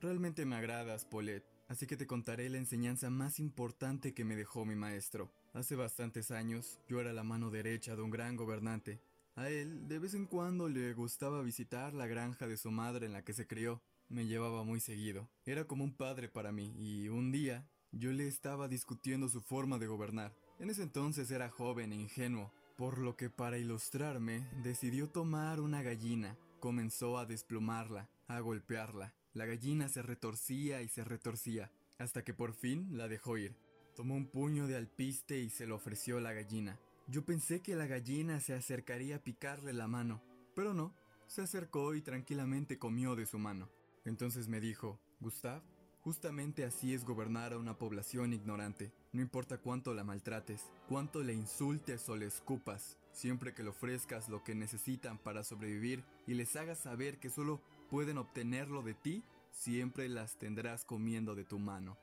Realmente 0.00 0.46
me 0.46 0.56
agradas, 0.56 1.04
Paulette, 1.04 1.44
así 1.68 1.86
que 1.86 1.98
te 1.98 2.06
contaré 2.06 2.48
la 2.48 2.56
enseñanza 2.56 3.10
más 3.10 3.38
importante 3.38 4.14
que 4.14 4.24
me 4.24 4.34
dejó 4.34 4.64
mi 4.64 4.76
maestro. 4.76 5.30
Hace 5.52 5.76
bastantes 5.76 6.30
años, 6.30 6.80
yo 6.88 7.02
era 7.02 7.12
la 7.12 7.22
mano 7.22 7.50
derecha 7.50 7.96
de 7.96 8.00
un 8.00 8.10
gran 8.10 8.34
gobernante. 8.34 8.98
A 9.36 9.50
él, 9.50 9.86
de 9.86 9.98
vez 9.98 10.14
en 10.14 10.24
cuando, 10.24 10.70
le 10.70 10.94
gustaba 10.94 11.42
visitar 11.42 11.92
la 11.92 12.06
granja 12.06 12.46
de 12.46 12.56
su 12.56 12.70
madre 12.70 13.04
en 13.04 13.12
la 13.12 13.24
que 13.26 13.34
se 13.34 13.46
crió. 13.46 13.82
Me 14.08 14.26
llevaba 14.26 14.64
muy 14.64 14.80
seguido. 14.80 15.28
Era 15.44 15.66
como 15.66 15.84
un 15.84 15.92
padre 15.92 16.30
para 16.30 16.50
mí, 16.50 16.72
y 16.78 17.10
un 17.10 17.30
día, 17.30 17.68
yo 17.92 18.10
le 18.10 18.26
estaba 18.26 18.68
discutiendo 18.68 19.28
su 19.28 19.42
forma 19.42 19.78
de 19.78 19.86
gobernar. 19.86 20.34
En 20.58 20.70
ese 20.70 20.82
entonces 20.82 21.30
era 21.30 21.48
joven 21.48 21.92
e 21.92 21.96
ingenuo, 21.96 22.52
por 22.76 22.98
lo 22.98 23.16
que 23.16 23.30
para 23.30 23.58
ilustrarme 23.58 24.48
decidió 24.62 25.08
tomar 25.08 25.60
una 25.60 25.82
gallina, 25.82 26.36
comenzó 26.58 27.16
a 27.18 27.26
desplumarla, 27.26 28.08
a 28.26 28.40
golpearla. 28.40 29.14
La 29.34 29.46
gallina 29.46 29.88
se 29.88 30.02
retorcía 30.02 30.82
y 30.82 30.88
se 30.88 31.04
retorcía, 31.04 31.70
hasta 31.98 32.24
que 32.24 32.34
por 32.34 32.54
fin 32.54 32.96
la 32.96 33.06
dejó 33.06 33.38
ir. 33.38 33.56
Tomó 33.94 34.16
un 34.16 34.26
puño 34.26 34.66
de 34.66 34.76
alpiste 34.76 35.38
y 35.38 35.48
se 35.48 35.66
lo 35.66 35.76
ofreció 35.76 36.18
a 36.18 36.20
la 36.20 36.32
gallina. 36.32 36.80
Yo 37.06 37.24
pensé 37.24 37.60
que 37.60 37.76
la 37.76 37.86
gallina 37.86 38.40
se 38.40 38.54
acercaría 38.54 39.16
a 39.16 39.22
picarle 39.22 39.72
la 39.72 39.86
mano, 39.86 40.22
pero 40.54 40.74
no, 40.74 40.92
se 41.28 41.42
acercó 41.42 41.94
y 41.94 42.02
tranquilamente 42.02 42.78
comió 42.78 43.14
de 43.14 43.26
su 43.26 43.38
mano. 43.38 43.68
Entonces 44.04 44.48
me 44.48 44.60
dijo, 44.60 44.98
Gustav, 45.20 45.62
Justamente 46.08 46.64
así 46.64 46.94
es 46.94 47.04
gobernar 47.04 47.52
a 47.52 47.58
una 47.58 47.76
población 47.76 48.32
ignorante. 48.32 48.90
No 49.12 49.20
importa 49.20 49.58
cuánto 49.58 49.92
la 49.92 50.04
maltrates, 50.04 50.62
cuánto 50.88 51.22
le 51.22 51.34
insultes 51.34 52.08
o 52.08 52.16
le 52.16 52.24
escupas, 52.24 52.96
siempre 53.12 53.52
que 53.52 53.62
le 53.62 53.68
ofrezcas 53.68 54.30
lo 54.30 54.42
que 54.42 54.54
necesitan 54.54 55.18
para 55.18 55.44
sobrevivir 55.44 56.02
y 56.26 56.32
les 56.32 56.56
hagas 56.56 56.78
saber 56.78 57.18
que 57.18 57.28
solo 57.28 57.60
pueden 57.90 58.16
obtenerlo 58.16 58.80
de 58.80 58.94
ti, 58.94 59.22
siempre 59.52 60.08
las 60.08 60.38
tendrás 60.38 60.86
comiendo 60.86 61.34
de 61.34 61.44
tu 61.44 61.58
mano. 61.58 61.98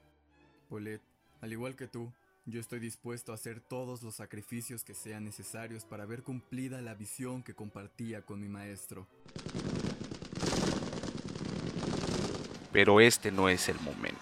Paulette, 0.69 1.01
al 1.41 1.51
igual 1.51 1.75
que 1.75 1.87
tú, 1.87 2.13
yo 2.45 2.59
estoy 2.59 2.77
dispuesto 2.77 3.31
a 3.31 3.35
hacer 3.35 3.59
todos 3.59 4.03
los 4.03 4.13
sacrificios 4.13 4.83
que 4.83 4.93
sean 4.93 5.23
necesarios 5.23 5.83
para 5.83 6.05
ver 6.05 6.21
cumplida 6.21 6.79
la 6.79 6.93
visión 6.93 7.41
que 7.41 7.55
compartía 7.55 8.21
con 8.21 8.39
mi 8.39 8.49
maestro. 8.49 9.07
Pero 12.75 12.99
este 12.99 13.31
no 13.31 13.47
es 13.47 13.69
el 13.69 13.79
momento. 13.79 14.19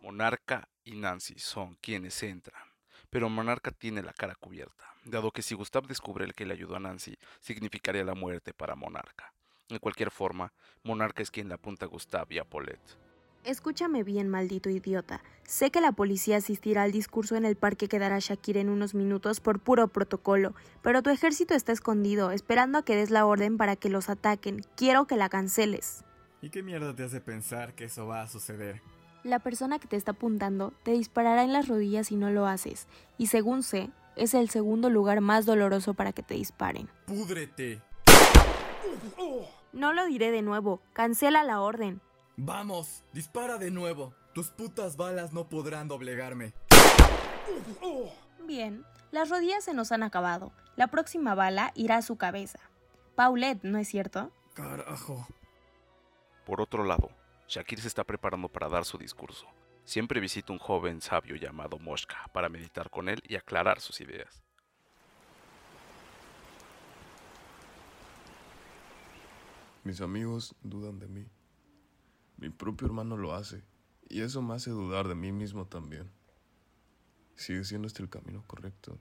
Monarca 0.00 0.66
y 0.82 0.92
Nancy 0.92 1.38
son 1.38 1.74
quienes 1.74 2.22
entran, 2.22 2.62
pero 3.10 3.28
Monarca 3.28 3.70
tiene 3.70 4.00
la 4.00 4.14
cara 4.14 4.34
cubierta, 4.34 4.86
dado 5.04 5.30
que 5.30 5.42
si 5.42 5.54
Gustav 5.54 5.86
descubre 5.86 6.24
el 6.24 6.32
que 6.32 6.46
le 6.46 6.54
ayudó 6.54 6.76
a 6.76 6.80
Nancy, 6.80 7.18
significaría 7.40 8.02
la 8.02 8.14
muerte 8.14 8.54
para 8.54 8.76
Monarca. 8.76 9.34
De 9.68 9.78
cualquier 9.78 10.10
forma, 10.10 10.54
Monarca 10.82 11.22
es 11.22 11.30
quien 11.30 11.48
le 11.48 11.54
apunta 11.56 11.84
a 11.84 11.90
Gustav 11.90 12.26
y 12.32 12.38
a 12.38 12.44
Paulette. 12.44 13.03
Escúchame 13.44 14.04
bien, 14.04 14.30
maldito 14.30 14.70
idiota. 14.70 15.22
Sé 15.42 15.70
que 15.70 15.82
la 15.82 15.92
policía 15.92 16.38
asistirá 16.38 16.82
al 16.82 16.92
discurso 16.92 17.36
en 17.36 17.44
el 17.44 17.56
parque 17.56 17.88
que 17.88 17.98
dará 17.98 18.18
Shakir 18.18 18.56
en 18.56 18.70
unos 18.70 18.94
minutos 18.94 19.40
por 19.40 19.60
puro 19.60 19.88
protocolo, 19.88 20.54
pero 20.80 21.02
tu 21.02 21.10
ejército 21.10 21.52
está 21.52 21.70
escondido, 21.70 22.30
esperando 22.30 22.78
a 22.78 22.84
que 22.86 22.96
des 22.96 23.10
la 23.10 23.26
orden 23.26 23.58
para 23.58 23.76
que 23.76 23.90
los 23.90 24.08
ataquen. 24.08 24.64
Quiero 24.76 25.06
que 25.06 25.16
la 25.16 25.28
canceles. 25.28 26.04
¿Y 26.40 26.48
qué 26.48 26.62
mierda 26.62 26.94
te 26.94 27.04
hace 27.04 27.20
pensar 27.20 27.74
que 27.74 27.84
eso 27.84 28.06
va 28.06 28.22
a 28.22 28.28
suceder? 28.28 28.80
La 29.24 29.40
persona 29.40 29.78
que 29.78 29.88
te 29.88 29.96
está 29.96 30.12
apuntando 30.12 30.72
te 30.82 30.92
disparará 30.92 31.44
en 31.44 31.52
las 31.52 31.68
rodillas 31.68 32.06
si 32.06 32.16
no 32.16 32.30
lo 32.30 32.46
haces, 32.46 32.88
y 33.18 33.26
según 33.26 33.62
sé, 33.62 33.90
es 34.16 34.32
el 34.32 34.48
segundo 34.48 34.88
lugar 34.88 35.20
más 35.20 35.44
doloroso 35.44 35.92
para 35.92 36.14
que 36.14 36.22
te 36.22 36.32
disparen. 36.32 36.88
¡Púdrete! 37.04 37.82
No 39.74 39.92
lo 39.92 40.06
diré 40.06 40.30
de 40.30 40.40
nuevo, 40.40 40.80
cancela 40.94 41.44
la 41.44 41.60
orden. 41.60 42.00
Vamos, 42.36 43.04
dispara 43.12 43.58
de 43.58 43.70
nuevo. 43.70 44.12
Tus 44.32 44.50
putas 44.50 44.96
balas 44.96 45.32
no 45.32 45.48
podrán 45.48 45.86
doblegarme. 45.86 46.52
Bien, 48.44 48.84
las 49.12 49.30
rodillas 49.30 49.64
se 49.64 49.72
nos 49.72 49.92
han 49.92 50.02
acabado. 50.02 50.52
La 50.74 50.88
próxima 50.88 51.36
bala 51.36 51.70
irá 51.76 51.98
a 51.98 52.02
su 52.02 52.16
cabeza. 52.16 52.58
Paulette, 53.14 53.62
¿no 53.62 53.78
es 53.78 53.86
cierto? 53.86 54.32
Carajo. 54.54 55.26
Por 56.44 56.60
otro 56.60 56.82
lado, 56.82 57.10
Shakir 57.46 57.80
se 57.80 57.86
está 57.86 58.02
preparando 58.02 58.48
para 58.48 58.68
dar 58.68 58.84
su 58.84 58.98
discurso. 58.98 59.46
Siempre 59.84 60.18
visita 60.18 60.52
un 60.52 60.58
joven 60.58 61.00
sabio 61.00 61.36
llamado 61.36 61.78
Moshka 61.78 62.28
para 62.32 62.48
meditar 62.48 62.90
con 62.90 63.08
él 63.08 63.22
y 63.28 63.36
aclarar 63.36 63.80
sus 63.80 64.00
ideas. 64.00 64.42
Mis 69.84 70.00
amigos 70.00 70.56
dudan 70.62 70.98
de 70.98 71.06
mí. 71.06 71.26
Mi 72.36 72.50
propio 72.50 72.86
hermano 72.86 73.16
lo 73.16 73.34
hace, 73.34 73.62
y 74.08 74.22
eso 74.22 74.42
me 74.42 74.54
hace 74.54 74.70
dudar 74.70 75.08
de 75.08 75.14
mí 75.14 75.32
mismo 75.32 75.66
también. 75.66 76.10
¿Sigue 77.36 77.64
siendo 77.64 77.86
este 77.86 78.02
el 78.02 78.10
camino 78.10 78.44
correcto? 78.46 78.98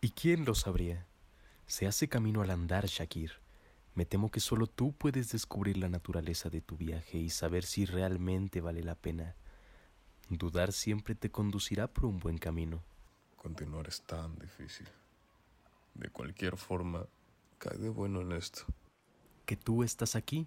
¿Y 0.00 0.10
quién 0.10 0.44
lo 0.44 0.54
sabría? 0.54 1.06
Se 1.66 1.86
hace 1.86 2.08
camino 2.08 2.42
al 2.42 2.50
andar, 2.50 2.86
Shakir. 2.86 3.32
Me 3.94 4.06
temo 4.06 4.30
que 4.30 4.40
solo 4.40 4.66
tú 4.66 4.92
puedes 4.92 5.30
descubrir 5.32 5.76
la 5.76 5.88
naturaleza 5.88 6.48
de 6.48 6.62
tu 6.62 6.76
viaje 6.76 7.18
y 7.18 7.30
saber 7.30 7.64
si 7.64 7.84
realmente 7.84 8.60
vale 8.60 8.82
la 8.82 8.94
pena. 8.94 9.36
Dudar 10.30 10.72
siempre 10.72 11.14
te 11.14 11.30
conducirá 11.30 11.88
por 11.88 12.06
un 12.06 12.18
buen 12.18 12.38
camino. 12.38 12.82
Continuar 13.36 13.88
es 13.88 14.02
tan 14.02 14.34
difícil. 14.38 14.88
De 15.94 16.08
cualquier 16.08 16.56
forma, 16.56 17.06
cae 17.58 17.76
de 17.76 17.90
bueno 17.90 18.22
en 18.22 18.32
esto. 18.32 18.64
Que 19.44 19.56
tú 19.56 19.82
estás 19.82 20.16
aquí, 20.16 20.46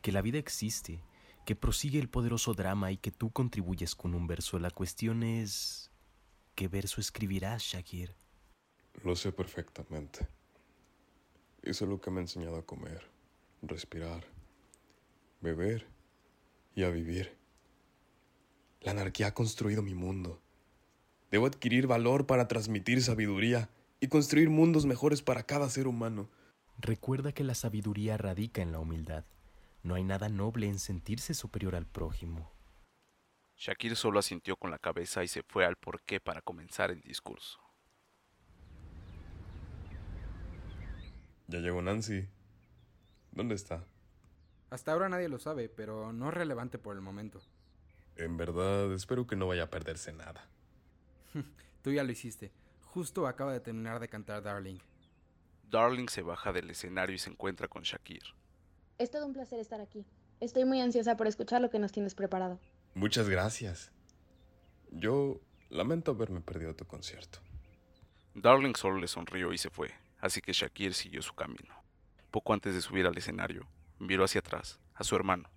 que 0.00 0.12
la 0.12 0.22
vida 0.22 0.38
existe, 0.38 1.02
que 1.44 1.56
prosigue 1.56 1.98
el 1.98 2.08
poderoso 2.08 2.54
drama 2.54 2.92
y 2.92 2.96
que 2.96 3.10
tú 3.10 3.30
contribuyes 3.30 3.94
con 3.94 4.14
un 4.14 4.26
verso. 4.26 4.58
La 4.58 4.70
cuestión 4.70 5.22
es... 5.22 5.90
¿Qué 6.54 6.68
verso 6.68 7.00
escribirás, 7.00 7.62
Shakir? 7.62 8.14
Lo 9.04 9.16
sé 9.16 9.32
perfectamente. 9.32 10.28
Eso 11.62 11.84
es 11.84 11.90
lo 11.90 12.00
que 12.00 12.10
me 12.10 12.18
ha 12.18 12.22
enseñado 12.22 12.56
a 12.56 12.66
comer, 12.66 13.10
respirar, 13.62 14.24
beber 15.40 15.86
y 16.74 16.82
a 16.82 16.90
vivir. 16.90 17.36
La 18.80 18.92
anarquía 18.92 19.28
ha 19.28 19.34
construido 19.34 19.82
mi 19.82 19.94
mundo. 19.94 20.40
Debo 21.30 21.46
adquirir 21.46 21.86
valor 21.86 22.26
para 22.26 22.48
transmitir 22.48 23.02
sabiduría 23.02 23.70
y 24.00 24.08
construir 24.08 24.50
mundos 24.50 24.86
mejores 24.86 25.22
para 25.22 25.42
cada 25.44 25.68
ser 25.68 25.86
humano. 25.86 26.28
Recuerda 26.78 27.32
que 27.32 27.44
la 27.44 27.54
sabiduría 27.54 28.16
radica 28.16 28.62
en 28.62 28.72
la 28.72 28.78
humildad. 28.78 29.24
No 29.82 29.94
hay 29.94 30.04
nada 30.04 30.28
noble 30.28 30.66
en 30.66 30.78
sentirse 30.78 31.32
superior 31.32 31.74
al 31.74 31.86
prójimo. 31.86 32.52
Shakir 33.56 33.96
solo 33.96 34.18
asintió 34.18 34.56
con 34.56 34.70
la 34.70 34.78
cabeza 34.78 35.24
y 35.24 35.28
se 35.28 35.42
fue 35.42 35.64
al 35.64 35.76
porqué 35.76 36.20
para 36.20 36.42
comenzar 36.42 36.90
el 36.90 37.00
discurso. 37.00 37.58
Ya 41.46 41.58
llegó 41.58 41.82
Nancy. 41.82 42.28
¿Dónde 43.32 43.54
está? 43.54 43.84
Hasta 44.70 44.92
ahora 44.92 45.08
nadie 45.08 45.28
lo 45.28 45.38
sabe, 45.38 45.68
pero 45.68 46.12
no 46.12 46.28
es 46.28 46.34
relevante 46.34 46.78
por 46.78 46.94
el 46.94 47.02
momento. 47.02 47.42
En 48.16 48.36
verdad, 48.36 48.92
espero 48.92 49.26
que 49.26 49.36
no 49.36 49.48
vaya 49.48 49.64
a 49.64 49.70
perderse 49.70 50.12
nada. 50.12 50.48
Tú 51.82 51.90
ya 51.90 52.04
lo 52.04 52.12
hiciste. 52.12 52.52
Justo 52.82 53.26
acaba 53.26 53.52
de 53.52 53.60
terminar 53.60 53.98
de 53.98 54.08
cantar 54.08 54.42
Darling. 54.42 54.78
Darling 55.64 56.08
se 56.08 56.22
baja 56.22 56.52
del 56.52 56.70
escenario 56.70 57.14
y 57.14 57.18
se 57.18 57.30
encuentra 57.30 57.68
con 57.68 57.82
Shakir. 57.82 58.22
Es 59.00 59.10
todo 59.10 59.24
un 59.24 59.32
placer 59.32 59.58
estar 59.58 59.80
aquí. 59.80 60.04
Estoy 60.40 60.66
muy 60.66 60.78
ansiosa 60.78 61.16
por 61.16 61.26
escuchar 61.26 61.62
lo 61.62 61.70
que 61.70 61.78
nos 61.78 61.90
tienes 61.90 62.14
preparado. 62.14 62.60
Muchas 62.94 63.30
gracias. 63.30 63.92
Yo 64.90 65.40
lamento 65.70 66.10
haberme 66.10 66.42
perdido 66.42 66.76
tu 66.76 66.84
concierto. 66.84 67.38
Darling 68.34 68.74
solo 68.74 68.98
le 68.98 69.08
sonrió 69.08 69.54
y 69.54 69.58
se 69.58 69.70
fue, 69.70 69.90
así 70.20 70.42
que 70.42 70.52
Shakir 70.52 70.92
siguió 70.92 71.22
su 71.22 71.32
camino. 71.32 71.82
Poco 72.30 72.52
antes 72.52 72.74
de 72.74 72.82
subir 72.82 73.06
al 73.06 73.16
escenario, 73.16 73.66
miró 73.98 74.24
hacia 74.24 74.40
atrás, 74.40 74.78
a 74.92 75.02
su 75.02 75.16
hermano, 75.16 75.48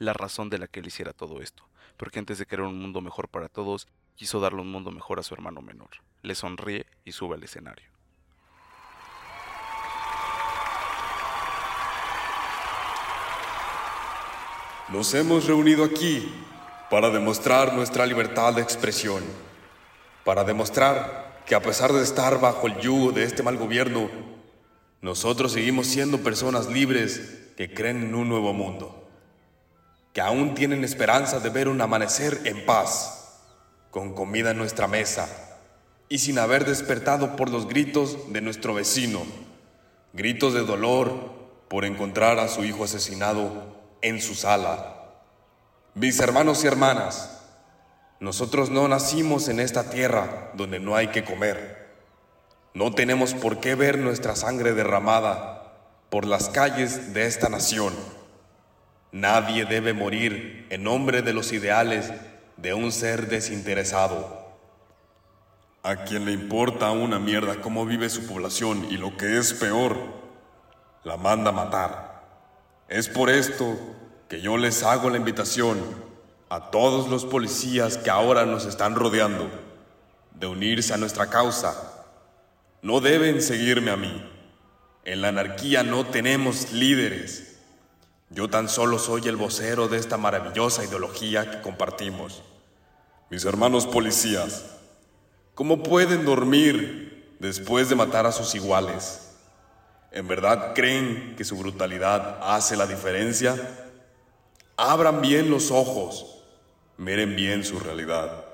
la 0.00 0.12
razón 0.12 0.50
de 0.50 0.58
la 0.58 0.66
que 0.66 0.80
él 0.80 0.88
hiciera 0.88 1.12
todo 1.12 1.40
esto, 1.40 1.62
porque 1.96 2.18
antes 2.18 2.40
de 2.40 2.46
querer 2.46 2.64
un 2.64 2.82
mundo 2.82 3.00
mejor 3.00 3.28
para 3.28 3.48
todos, 3.48 3.86
quiso 4.16 4.40
darle 4.40 4.62
un 4.62 4.72
mundo 4.72 4.90
mejor 4.90 5.20
a 5.20 5.22
su 5.22 5.34
hermano 5.34 5.62
menor. 5.62 5.90
Le 6.22 6.34
sonríe 6.34 6.84
y 7.04 7.12
sube 7.12 7.36
al 7.36 7.44
escenario. 7.44 7.97
Nos 14.90 15.12
hemos 15.12 15.44
reunido 15.44 15.84
aquí 15.84 16.32
para 16.88 17.10
demostrar 17.10 17.74
nuestra 17.74 18.06
libertad 18.06 18.54
de 18.54 18.62
expresión, 18.62 19.22
para 20.24 20.44
demostrar 20.44 21.42
que 21.44 21.54
a 21.54 21.60
pesar 21.60 21.92
de 21.92 22.02
estar 22.02 22.40
bajo 22.40 22.66
el 22.66 22.78
yugo 22.78 23.12
de 23.12 23.24
este 23.24 23.42
mal 23.42 23.58
gobierno, 23.58 24.08
nosotros 25.02 25.52
seguimos 25.52 25.88
siendo 25.88 26.20
personas 26.20 26.68
libres 26.68 27.50
que 27.54 27.74
creen 27.74 28.02
en 28.02 28.14
un 28.14 28.30
nuevo 28.30 28.54
mundo, 28.54 29.06
que 30.14 30.22
aún 30.22 30.54
tienen 30.54 30.84
esperanza 30.84 31.38
de 31.38 31.50
ver 31.50 31.68
un 31.68 31.82
amanecer 31.82 32.40
en 32.46 32.64
paz, 32.64 33.42
con 33.90 34.14
comida 34.14 34.52
en 34.52 34.56
nuestra 34.56 34.88
mesa 34.88 35.28
y 36.08 36.20
sin 36.20 36.38
haber 36.38 36.64
despertado 36.64 37.36
por 37.36 37.50
los 37.50 37.68
gritos 37.68 38.32
de 38.32 38.40
nuestro 38.40 38.72
vecino, 38.72 39.20
gritos 40.14 40.54
de 40.54 40.64
dolor 40.64 41.10
por 41.68 41.84
encontrar 41.84 42.38
a 42.38 42.48
su 42.48 42.64
hijo 42.64 42.84
asesinado 42.84 43.77
en 44.02 44.20
su 44.20 44.34
sala. 44.34 44.94
Mis 45.94 46.20
hermanos 46.20 46.62
y 46.64 46.66
hermanas, 46.66 47.42
nosotros 48.20 48.70
no 48.70 48.88
nacimos 48.88 49.48
en 49.48 49.60
esta 49.60 49.90
tierra 49.90 50.50
donde 50.54 50.80
no 50.80 50.96
hay 50.96 51.08
que 51.08 51.24
comer. 51.24 51.88
No 52.74 52.92
tenemos 52.92 53.34
por 53.34 53.60
qué 53.60 53.74
ver 53.74 53.98
nuestra 53.98 54.36
sangre 54.36 54.74
derramada 54.74 55.72
por 56.10 56.26
las 56.26 56.48
calles 56.48 57.14
de 57.14 57.26
esta 57.26 57.48
nación. 57.48 57.94
Nadie 59.12 59.64
debe 59.64 59.92
morir 59.92 60.66
en 60.70 60.82
nombre 60.82 61.22
de 61.22 61.32
los 61.32 61.52
ideales 61.52 62.12
de 62.56 62.74
un 62.74 62.92
ser 62.92 63.28
desinteresado. 63.28 64.48
A 65.82 66.04
quien 66.04 66.24
le 66.24 66.32
importa 66.32 66.90
una 66.90 67.18
mierda 67.18 67.60
cómo 67.60 67.86
vive 67.86 68.10
su 68.10 68.26
población 68.26 68.86
y 68.90 68.96
lo 68.96 69.16
que 69.16 69.38
es 69.38 69.54
peor, 69.54 69.96
la 71.04 71.16
manda 71.16 71.50
a 71.50 71.54
matar. 71.54 72.07
Es 72.88 73.06
por 73.10 73.28
esto 73.28 73.76
que 74.30 74.40
yo 74.40 74.56
les 74.56 74.82
hago 74.82 75.10
la 75.10 75.18
invitación 75.18 75.78
a 76.48 76.70
todos 76.70 77.08
los 77.10 77.26
policías 77.26 77.98
que 77.98 78.08
ahora 78.08 78.46
nos 78.46 78.64
están 78.64 78.94
rodeando 78.94 79.50
de 80.32 80.46
unirse 80.46 80.94
a 80.94 80.96
nuestra 80.96 81.28
causa. 81.28 82.06
No 82.80 83.00
deben 83.00 83.42
seguirme 83.42 83.90
a 83.90 83.96
mí. 83.98 84.26
En 85.04 85.20
la 85.20 85.28
anarquía 85.28 85.82
no 85.82 86.06
tenemos 86.06 86.72
líderes. 86.72 87.58
Yo 88.30 88.48
tan 88.48 88.70
solo 88.70 88.98
soy 88.98 89.28
el 89.28 89.36
vocero 89.36 89.88
de 89.88 89.98
esta 89.98 90.16
maravillosa 90.16 90.82
ideología 90.82 91.50
que 91.50 91.60
compartimos. 91.60 92.42
Mis 93.28 93.44
hermanos 93.44 93.86
policías, 93.86 94.64
¿cómo 95.54 95.82
pueden 95.82 96.24
dormir 96.24 97.36
después 97.38 97.90
de 97.90 97.96
matar 97.96 98.24
a 98.26 98.32
sus 98.32 98.54
iguales? 98.54 99.27
¿En 100.10 100.26
verdad 100.26 100.72
creen 100.74 101.34
que 101.36 101.44
su 101.44 101.56
brutalidad 101.56 102.38
hace 102.42 102.76
la 102.76 102.86
diferencia? 102.86 103.56
Abran 104.76 105.20
bien 105.20 105.50
los 105.50 105.70
ojos, 105.70 106.42
miren 106.96 107.36
bien 107.36 107.64
su 107.64 107.78
realidad. 107.78 108.44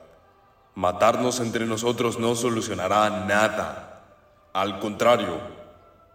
Matarnos 0.75 1.39
entre 1.39 1.67
nosotros 1.67 2.19
no 2.19 2.35
solucionará 2.35 3.09
nada. 3.27 4.03
Al 4.53 4.81
contrario, 4.81 5.39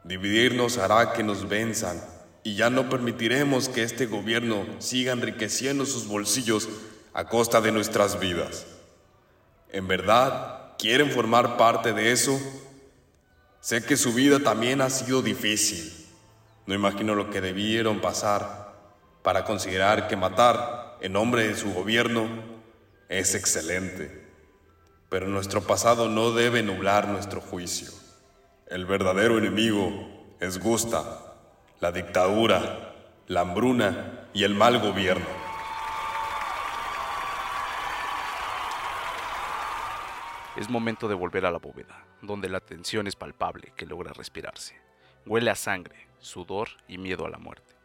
dividirnos 0.03 0.77
hará 0.77 1.13
que 1.13 1.23
nos 1.23 1.47
venzan 1.47 2.01
y 2.43 2.55
ya 2.55 2.69
no 2.69 2.89
permitiremos 2.89 3.69
que 3.69 3.83
este 3.83 4.05
gobierno 4.05 4.65
siga 4.79 5.13
enriqueciendo 5.13 5.85
sus 5.85 6.07
bolsillos 6.07 6.67
a 7.13 7.25
costa 7.25 7.61
de 7.61 7.71
nuestras 7.71 8.19
vidas. 8.19 8.65
¿En 9.71 9.87
verdad 9.87 10.73
quieren 10.77 11.11
formar 11.11 11.55
parte 11.55 11.93
de 11.93 12.11
eso? 12.11 12.39
Sé 13.61 13.83
que 13.85 13.97
su 13.97 14.13
vida 14.13 14.39
también 14.39 14.81
ha 14.81 14.89
sido 14.89 15.21
difícil. 15.21 15.93
No 16.65 16.73
imagino 16.73 17.15
lo 17.15 17.29
que 17.29 17.41
debieron 17.41 17.99
pasar 17.99 18.73
para 19.21 19.43
considerar 19.43 20.07
que 20.07 20.15
matar 20.15 20.97
en 21.01 21.13
nombre 21.13 21.47
de 21.47 21.55
su 21.55 21.73
gobierno 21.73 22.27
es 23.09 23.35
excelente. 23.35 24.27
Pero 25.09 25.27
nuestro 25.27 25.61
pasado 25.61 26.07
no 26.07 26.31
debe 26.31 26.63
nublar 26.63 27.07
nuestro 27.07 27.41
juicio. 27.41 27.91
El 28.67 28.85
verdadero 28.85 29.37
enemigo 29.37 30.35
es 30.39 30.59
Gusta, 30.59 31.03
la 31.79 31.91
dictadura, 31.91 32.93
la 33.27 33.41
hambruna 33.41 34.27
y 34.33 34.43
el 34.43 34.53
mal 34.53 34.79
gobierno. 34.79 35.25
Es 40.55 40.69
momento 40.69 41.07
de 41.07 41.15
volver 41.15 41.45
a 41.45 41.51
la 41.51 41.57
bóveda, 41.57 42.05
donde 42.21 42.49
la 42.49 42.59
tensión 42.59 43.07
es 43.07 43.15
palpable 43.15 43.73
que 43.75 43.85
logra 43.85 44.13
respirarse. 44.13 44.75
Huele 45.25 45.51
a 45.51 45.55
sangre, 45.55 46.07
sudor 46.19 46.69
y 46.87 46.97
miedo 46.97 47.25
a 47.25 47.29
la 47.29 47.37
muerte. 47.37 47.75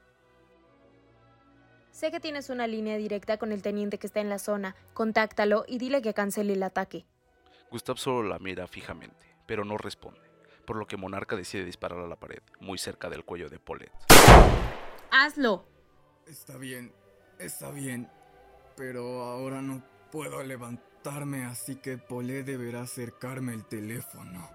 Sé 1.90 2.10
que 2.10 2.18
tienes 2.18 2.50
una 2.50 2.66
línea 2.66 2.96
directa 2.96 3.38
con 3.38 3.52
el 3.52 3.62
teniente 3.62 3.98
que 3.98 4.06
está 4.08 4.20
en 4.20 4.28
la 4.28 4.40
zona. 4.40 4.74
Contáctalo 4.94 5.64
y 5.68 5.78
dile 5.78 6.02
que 6.02 6.12
cancele 6.12 6.54
el 6.54 6.62
ataque. 6.62 7.06
Gustav 7.70 7.98
solo 7.98 8.28
la 8.28 8.38
mira 8.38 8.66
fijamente, 8.66 9.36
pero 9.46 9.64
no 9.64 9.78
responde, 9.78 10.20
por 10.66 10.76
lo 10.76 10.86
que 10.86 10.96
Monarca 10.96 11.36
decide 11.36 11.64
disparar 11.64 12.00
a 12.00 12.08
la 12.08 12.16
pared, 12.16 12.42
muy 12.60 12.78
cerca 12.78 13.08
del 13.08 13.24
cuello 13.24 13.48
de 13.48 13.58
Paulette. 13.58 13.92
¡Hazlo! 15.10 15.66
Está 16.26 16.56
bien, 16.56 16.92
está 17.38 17.70
bien, 17.70 18.10
pero 18.76 19.22
ahora 19.22 19.60
no 19.62 19.82
puedo 20.10 20.38
así 21.06 21.76
que 21.76 21.98
Paulette 21.98 22.46
deberá 22.46 22.82
acercarme 22.82 23.52
el 23.52 23.64
teléfono. 23.66 24.50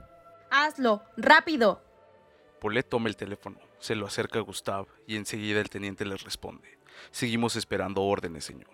¡Hazlo! 0.50 1.04
¡Rápido! 1.16 1.82
Paulette 2.60 2.90
toma 2.90 3.08
el 3.08 3.16
teléfono, 3.16 3.60
se 3.78 3.96
lo 3.96 4.08
acerca 4.08 4.40
a 4.40 4.42
Gustav 4.42 4.88
y 5.06 5.16
enseguida 5.16 5.62
el 5.62 5.70
teniente 5.70 6.06
le 6.06 6.18
responde. 6.18 6.80
Seguimos 7.12 7.56
esperando 7.56 8.02
órdenes, 8.02 8.46
señor. 8.46 8.72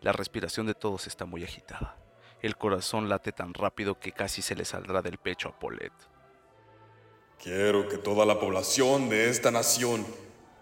La 0.00 0.12
respiración 0.12 0.66
de 0.66 0.74
todos 0.74 1.06
está 1.06 1.26
muy 1.26 1.44
agitada. 1.44 1.96
El 2.40 2.56
corazón 2.56 3.08
late 3.08 3.32
tan 3.32 3.52
rápido 3.52 3.98
que 3.98 4.12
casi 4.12 4.42
se 4.42 4.56
le 4.56 4.64
saldrá 4.64 5.02
del 5.02 5.18
pecho 5.18 5.48
a 5.48 5.58
Paulette. 5.58 5.92
Quiero 7.42 7.88
que 7.88 7.98
toda 7.98 8.24
la 8.24 8.40
población 8.40 9.08
de 9.08 9.28
esta 9.28 9.50
nación 9.50 10.04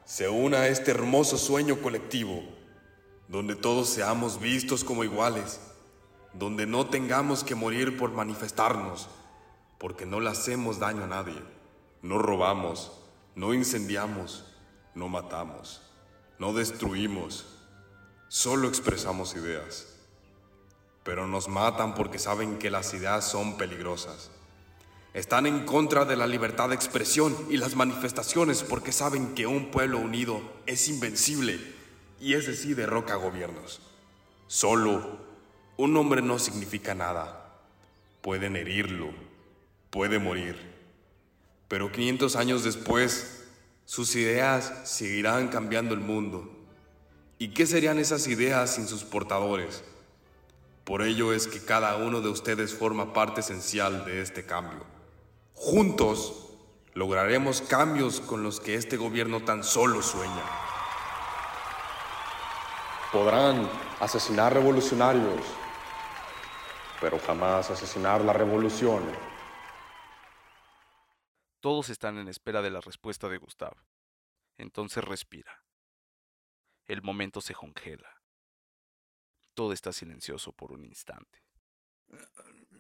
se 0.05 0.29
una 0.29 0.63
a 0.63 0.69
este 0.69 0.91
hermoso 0.91 1.39
sueño 1.39 1.81
colectivo, 1.81 2.43
donde 3.29 3.55
todos 3.55 3.89
seamos 3.89 4.41
vistos 4.41 4.85
como 4.85 5.05
iguales, 5.05 5.61
donde 6.33 6.67
no 6.67 6.87
tengamos 6.87 7.45
que 7.45 7.55
morir 7.55 7.97
por 7.97 8.13
manifestarnos, 8.13 9.09
porque 9.79 10.07
no 10.07 10.21
le 10.21 10.31
hacemos 10.31 10.79
daño 10.79 11.05
a 11.05 11.09
nadie, 11.09 11.43
no 12.03 12.19
robamos, 12.19 12.93
no 13.35 13.55
incendiamos, 13.55 14.45
no 14.95 15.09
matamos, 15.09 15.83
no 16.39 16.53
destruimos, 16.53 17.47
solo 18.29 18.69
expresamos 18.69 19.35
ideas. 19.35 19.93
Pero 21.05 21.27
nos 21.27 21.49
matan 21.49 21.95
porque 21.95 22.19
saben 22.19 22.59
que 22.59 22.71
las 22.71 22.93
ideas 22.93 23.25
son 23.25 23.57
peligrosas. 23.57 24.31
Están 25.15 25.47
en 25.47 25.65
contra 25.65 26.05
de 26.05 26.17
la 26.17 26.27
libertad 26.27 26.69
de 26.69 26.75
expresión 26.75 27.35
y 27.49 27.57
las 27.57 27.75
manifestaciones 27.75 28.63
porque 28.63 28.93
saben 28.93 29.35
que 29.35 29.47
un 29.47 29.71
pueblo 29.71 29.99
unido 29.99 30.43
es 30.67 30.89
invencible 30.89 31.59
y 32.21 32.35
ese 32.35 32.55
sí 32.55 32.75
derroca 32.75 33.15
gobiernos. 33.15 33.81
Solo 34.47 35.26
un 35.77 35.97
hombre 35.97 36.23
no 36.23 36.39
significa 36.39 36.95
nada. 36.95 37.61
Pueden 38.23 38.57
herirlo, 38.57 39.11
puede 39.91 40.19
morir. 40.19 40.57
Pero 41.69 41.93
500 41.93 42.37
años 42.37 42.65
después, 42.65 43.45
sus 43.85 44.15
ideas 44.17 44.73
seguirán 44.85 45.49
cambiando 45.49 45.95
el 45.95 46.01
mundo. 46.01 46.51
¿Y 47.39 47.49
qué 47.49 47.67
serían 47.67 47.99
esas 47.99 48.27
ideas 48.27 48.75
sin 48.75 48.89
sus 48.89 49.05
portadores? 49.05 49.85
Por 50.85 51.03
ello 51.03 51.33
es 51.33 51.49
que 51.49 51.65
cada 51.65 51.97
uno 51.97 52.21
de 52.21 52.29
ustedes 52.29 52.73
forma 52.73 53.13
parte 53.13 53.41
esencial 53.41 54.05
de 54.05 54.23
este 54.23 54.47
cambio. 54.47 54.85
Juntos 55.55 56.47
lograremos 56.95 57.61
cambios 57.61 58.21
con 58.21 58.43
los 58.43 58.61
que 58.61 58.75
este 58.77 58.97
gobierno 58.97 59.41
tan 59.41 59.65
solo 59.65 60.01
sueña. 60.01 60.45
Podrán 63.13 63.69
asesinar 64.01 64.55
revolucionarios, 64.55 65.43
pero 67.01 67.19
jamás 67.19 67.71
asesinar 67.71 68.23
la 68.23 68.33
revolución. 68.33 69.03
Todos 71.61 71.89
están 71.89 72.19
en 72.19 72.29
espera 72.29 72.63
de 72.63 72.71
la 72.71 72.81
respuesta 72.81 73.29
de 73.29 73.39
Gustav. 73.39 73.77
Entonces 74.57 75.03
respira. 75.03 75.65
El 76.87 77.03
momento 77.03 77.41
se 77.41 77.55
congela. 77.55 78.23
Todo 79.55 79.73
está 79.73 79.93
silencioso 79.93 80.53
por 80.53 80.73
un 80.73 80.85
instante. 80.85 81.43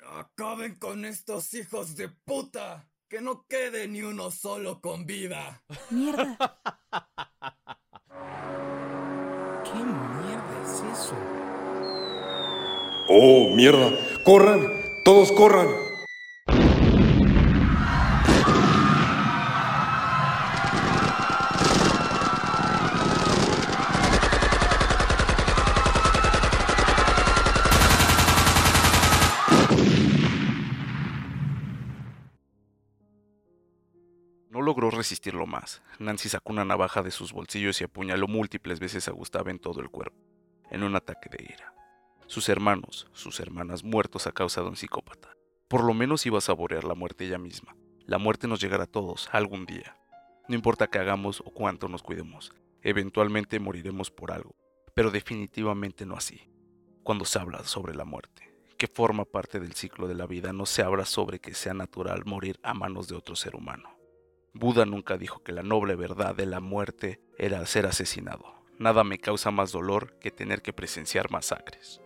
Acaben 0.09 0.77
con 0.77 1.05
estos 1.05 1.53
hijos 1.55 1.97
de 1.97 2.09
puta. 2.09 2.89
Que 3.09 3.21
no 3.21 3.47
quede 3.47 3.87
ni 3.87 4.03
uno 4.03 4.31
solo 4.33 4.81
con 4.81 5.07
vida. 5.07 5.63
Mierda. 5.91 6.37
¿Qué 9.65 9.75
mierda 9.75 10.63
es 10.65 10.81
eso? 10.93 11.15
¡Oh, 13.09 13.55
mierda! 13.55 13.91
¡Corran! 14.27 14.73
¡Todos 15.05 15.31
corran! 15.31 15.69
No 34.51 34.61
logró 34.61 34.91
resistirlo 34.91 35.47
más. 35.47 35.83
Nancy 36.01 36.29
sacó 36.29 36.53
una 36.53 36.65
navaja 36.65 37.05
de 37.05 37.13
sus 37.13 37.33
bolsillos 37.33 37.81
y 37.81 37.85
apuñaló 37.85 38.27
múltiples 38.27 38.81
veces 38.81 39.07
a 39.07 39.13
Gustav 39.13 39.49
en 39.51 39.61
todo 39.61 39.81
el 39.81 39.89
cuerpo, 39.89 40.19
en 40.73 40.83
un 40.83 40.97
ataque 40.97 41.29
de 41.31 41.45
ira. 41.45 41.76
Sus 42.27 42.49
hermanos, 42.49 43.07
sus 43.13 43.39
hermanas 43.39 43.85
muertos 43.85 44.27
a 44.27 44.33
causa 44.33 44.61
de 44.61 44.69
un 44.69 44.77
psicópata. 44.77 45.37
Por 45.69 45.85
lo 45.85 45.95
menos 45.95 46.27
iba 46.27 46.39
a 46.39 46.41
saborear 46.43 46.85
la 46.85 46.95
muerte 46.95 47.25
ella 47.25 47.39
misma. 47.39 47.77
La 48.05 48.19
muerte 48.19 48.49
nos 48.49 48.61
llegará 48.61 48.85
a 48.85 48.89
todos 48.89 49.29
algún 49.33 49.65
día. 49.65 49.97
No 50.49 50.55
importa 50.55 50.89
qué 50.89 50.99
hagamos 50.99 51.41
o 51.41 51.51
cuánto 51.51 51.89
nos 51.89 52.03
cuidemos, 52.03 52.53
eventualmente 52.83 53.59
moriremos 53.59 54.11
por 54.11 54.33
algo, 54.33 54.55
pero 54.95 55.11
definitivamente 55.11 56.07
no 56.07 56.17
así. 56.17 56.49
Cuando 57.03 57.25
se 57.25 57.39
habla 57.39 57.65
sobre 57.65 57.95
la 57.95 58.05
muerte, 58.05 58.55
que 58.77 58.89
forma 58.89 59.25
parte 59.25 59.61
del 59.61 59.75
ciclo 59.75 60.07
de 60.09 60.15
la 60.15 60.27
vida, 60.27 60.53
no 60.53 60.67
se 60.67 60.83
habla 60.83 61.05
sobre 61.05 61.41
que 61.41 61.55
sea 61.55 61.75
natural 61.75 62.25
morir 62.27 62.59
a 62.63 62.75
manos 62.75 63.09
de 63.09 63.17
otro 63.17 63.37
ser 63.37 63.57
humano. 63.57 63.97
Buda 64.53 64.85
nunca 64.85 65.17
dijo 65.17 65.43
que 65.43 65.53
la 65.53 65.63
noble 65.63 65.97
verdad 65.97 66.35
de 66.35 66.47
la 66.47 66.61
muerte 66.61 67.21
era 67.39 67.65
ser 67.67 67.87
asesinado. 67.87 68.55
Nada 68.79 69.05
me 69.05 69.19
causa 69.19 69.51
más 69.51 69.73
dolor 69.73 70.19
que 70.19 70.31
tener 70.31 70.63
que 70.63 70.73
presenciar 70.73 71.31
masacres. 71.31 72.01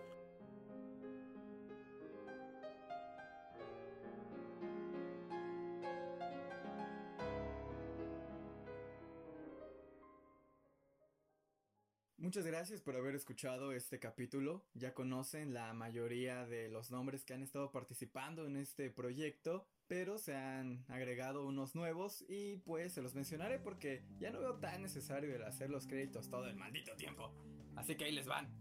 Muchas 12.21 12.45
gracias 12.45 12.81
por 12.81 12.95
haber 12.95 13.15
escuchado 13.15 13.71
este 13.71 13.97
capítulo. 13.97 14.63
Ya 14.75 14.93
conocen 14.93 15.55
la 15.55 15.73
mayoría 15.73 16.45
de 16.45 16.69
los 16.69 16.91
nombres 16.91 17.25
que 17.25 17.33
han 17.33 17.41
estado 17.41 17.71
participando 17.71 18.45
en 18.45 18.57
este 18.57 18.91
proyecto, 18.91 19.65
pero 19.87 20.19
se 20.19 20.35
han 20.35 20.85
agregado 20.87 21.47
unos 21.47 21.73
nuevos 21.73 22.23
y 22.29 22.57
pues 22.57 22.93
se 22.93 23.01
los 23.01 23.15
mencionaré 23.15 23.57
porque 23.57 24.03
ya 24.19 24.29
no 24.29 24.39
veo 24.39 24.59
tan 24.59 24.83
necesario 24.83 25.35
el 25.35 25.41
hacer 25.41 25.71
los 25.71 25.87
créditos 25.87 26.29
todo 26.29 26.45
el 26.47 26.55
maldito 26.55 26.95
tiempo. 26.95 27.33
Así 27.75 27.95
que 27.95 28.05
ahí 28.05 28.11
les 28.11 28.27
van. 28.27 28.53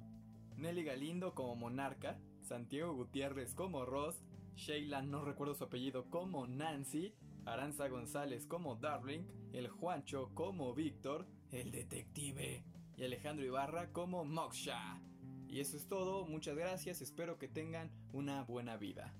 Nelly 0.56 0.82
Galindo 0.82 1.34
como 1.34 1.54
Monarca, 1.54 2.18
Santiago 2.40 2.94
Gutiérrez 2.94 3.54
como 3.54 3.84
Ross, 3.84 4.24
Sheila 4.56 5.02
no 5.02 5.22
recuerdo 5.22 5.54
su 5.54 5.64
apellido 5.64 6.08
como 6.08 6.46
Nancy, 6.46 7.14
Aranza 7.44 7.88
González 7.88 8.46
como 8.46 8.76
Darling, 8.76 9.26
el 9.52 9.68
Juancho 9.68 10.30
como 10.32 10.72
Víctor, 10.74 11.26
el 11.50 11.70
detective 11.70 12.64
y 13.00 13.04
Alejandro 13.04 13.46
Ibarra 13.46 13.92
como 13.92 14.24
Moksha. 14.24 15.00
Y 15.48 15.60
eso 15.60 15.76
es 15.76 15.88
todo, 15.88 16.26
muchas 16.26 16.54
gracias, 16.54 17.00
espero 17.00 17.38
que 17.38 17.48
tengan 17.48 17.90
una 18.12 18.42
buena 18.42 18.76
vida. 18.76 19.14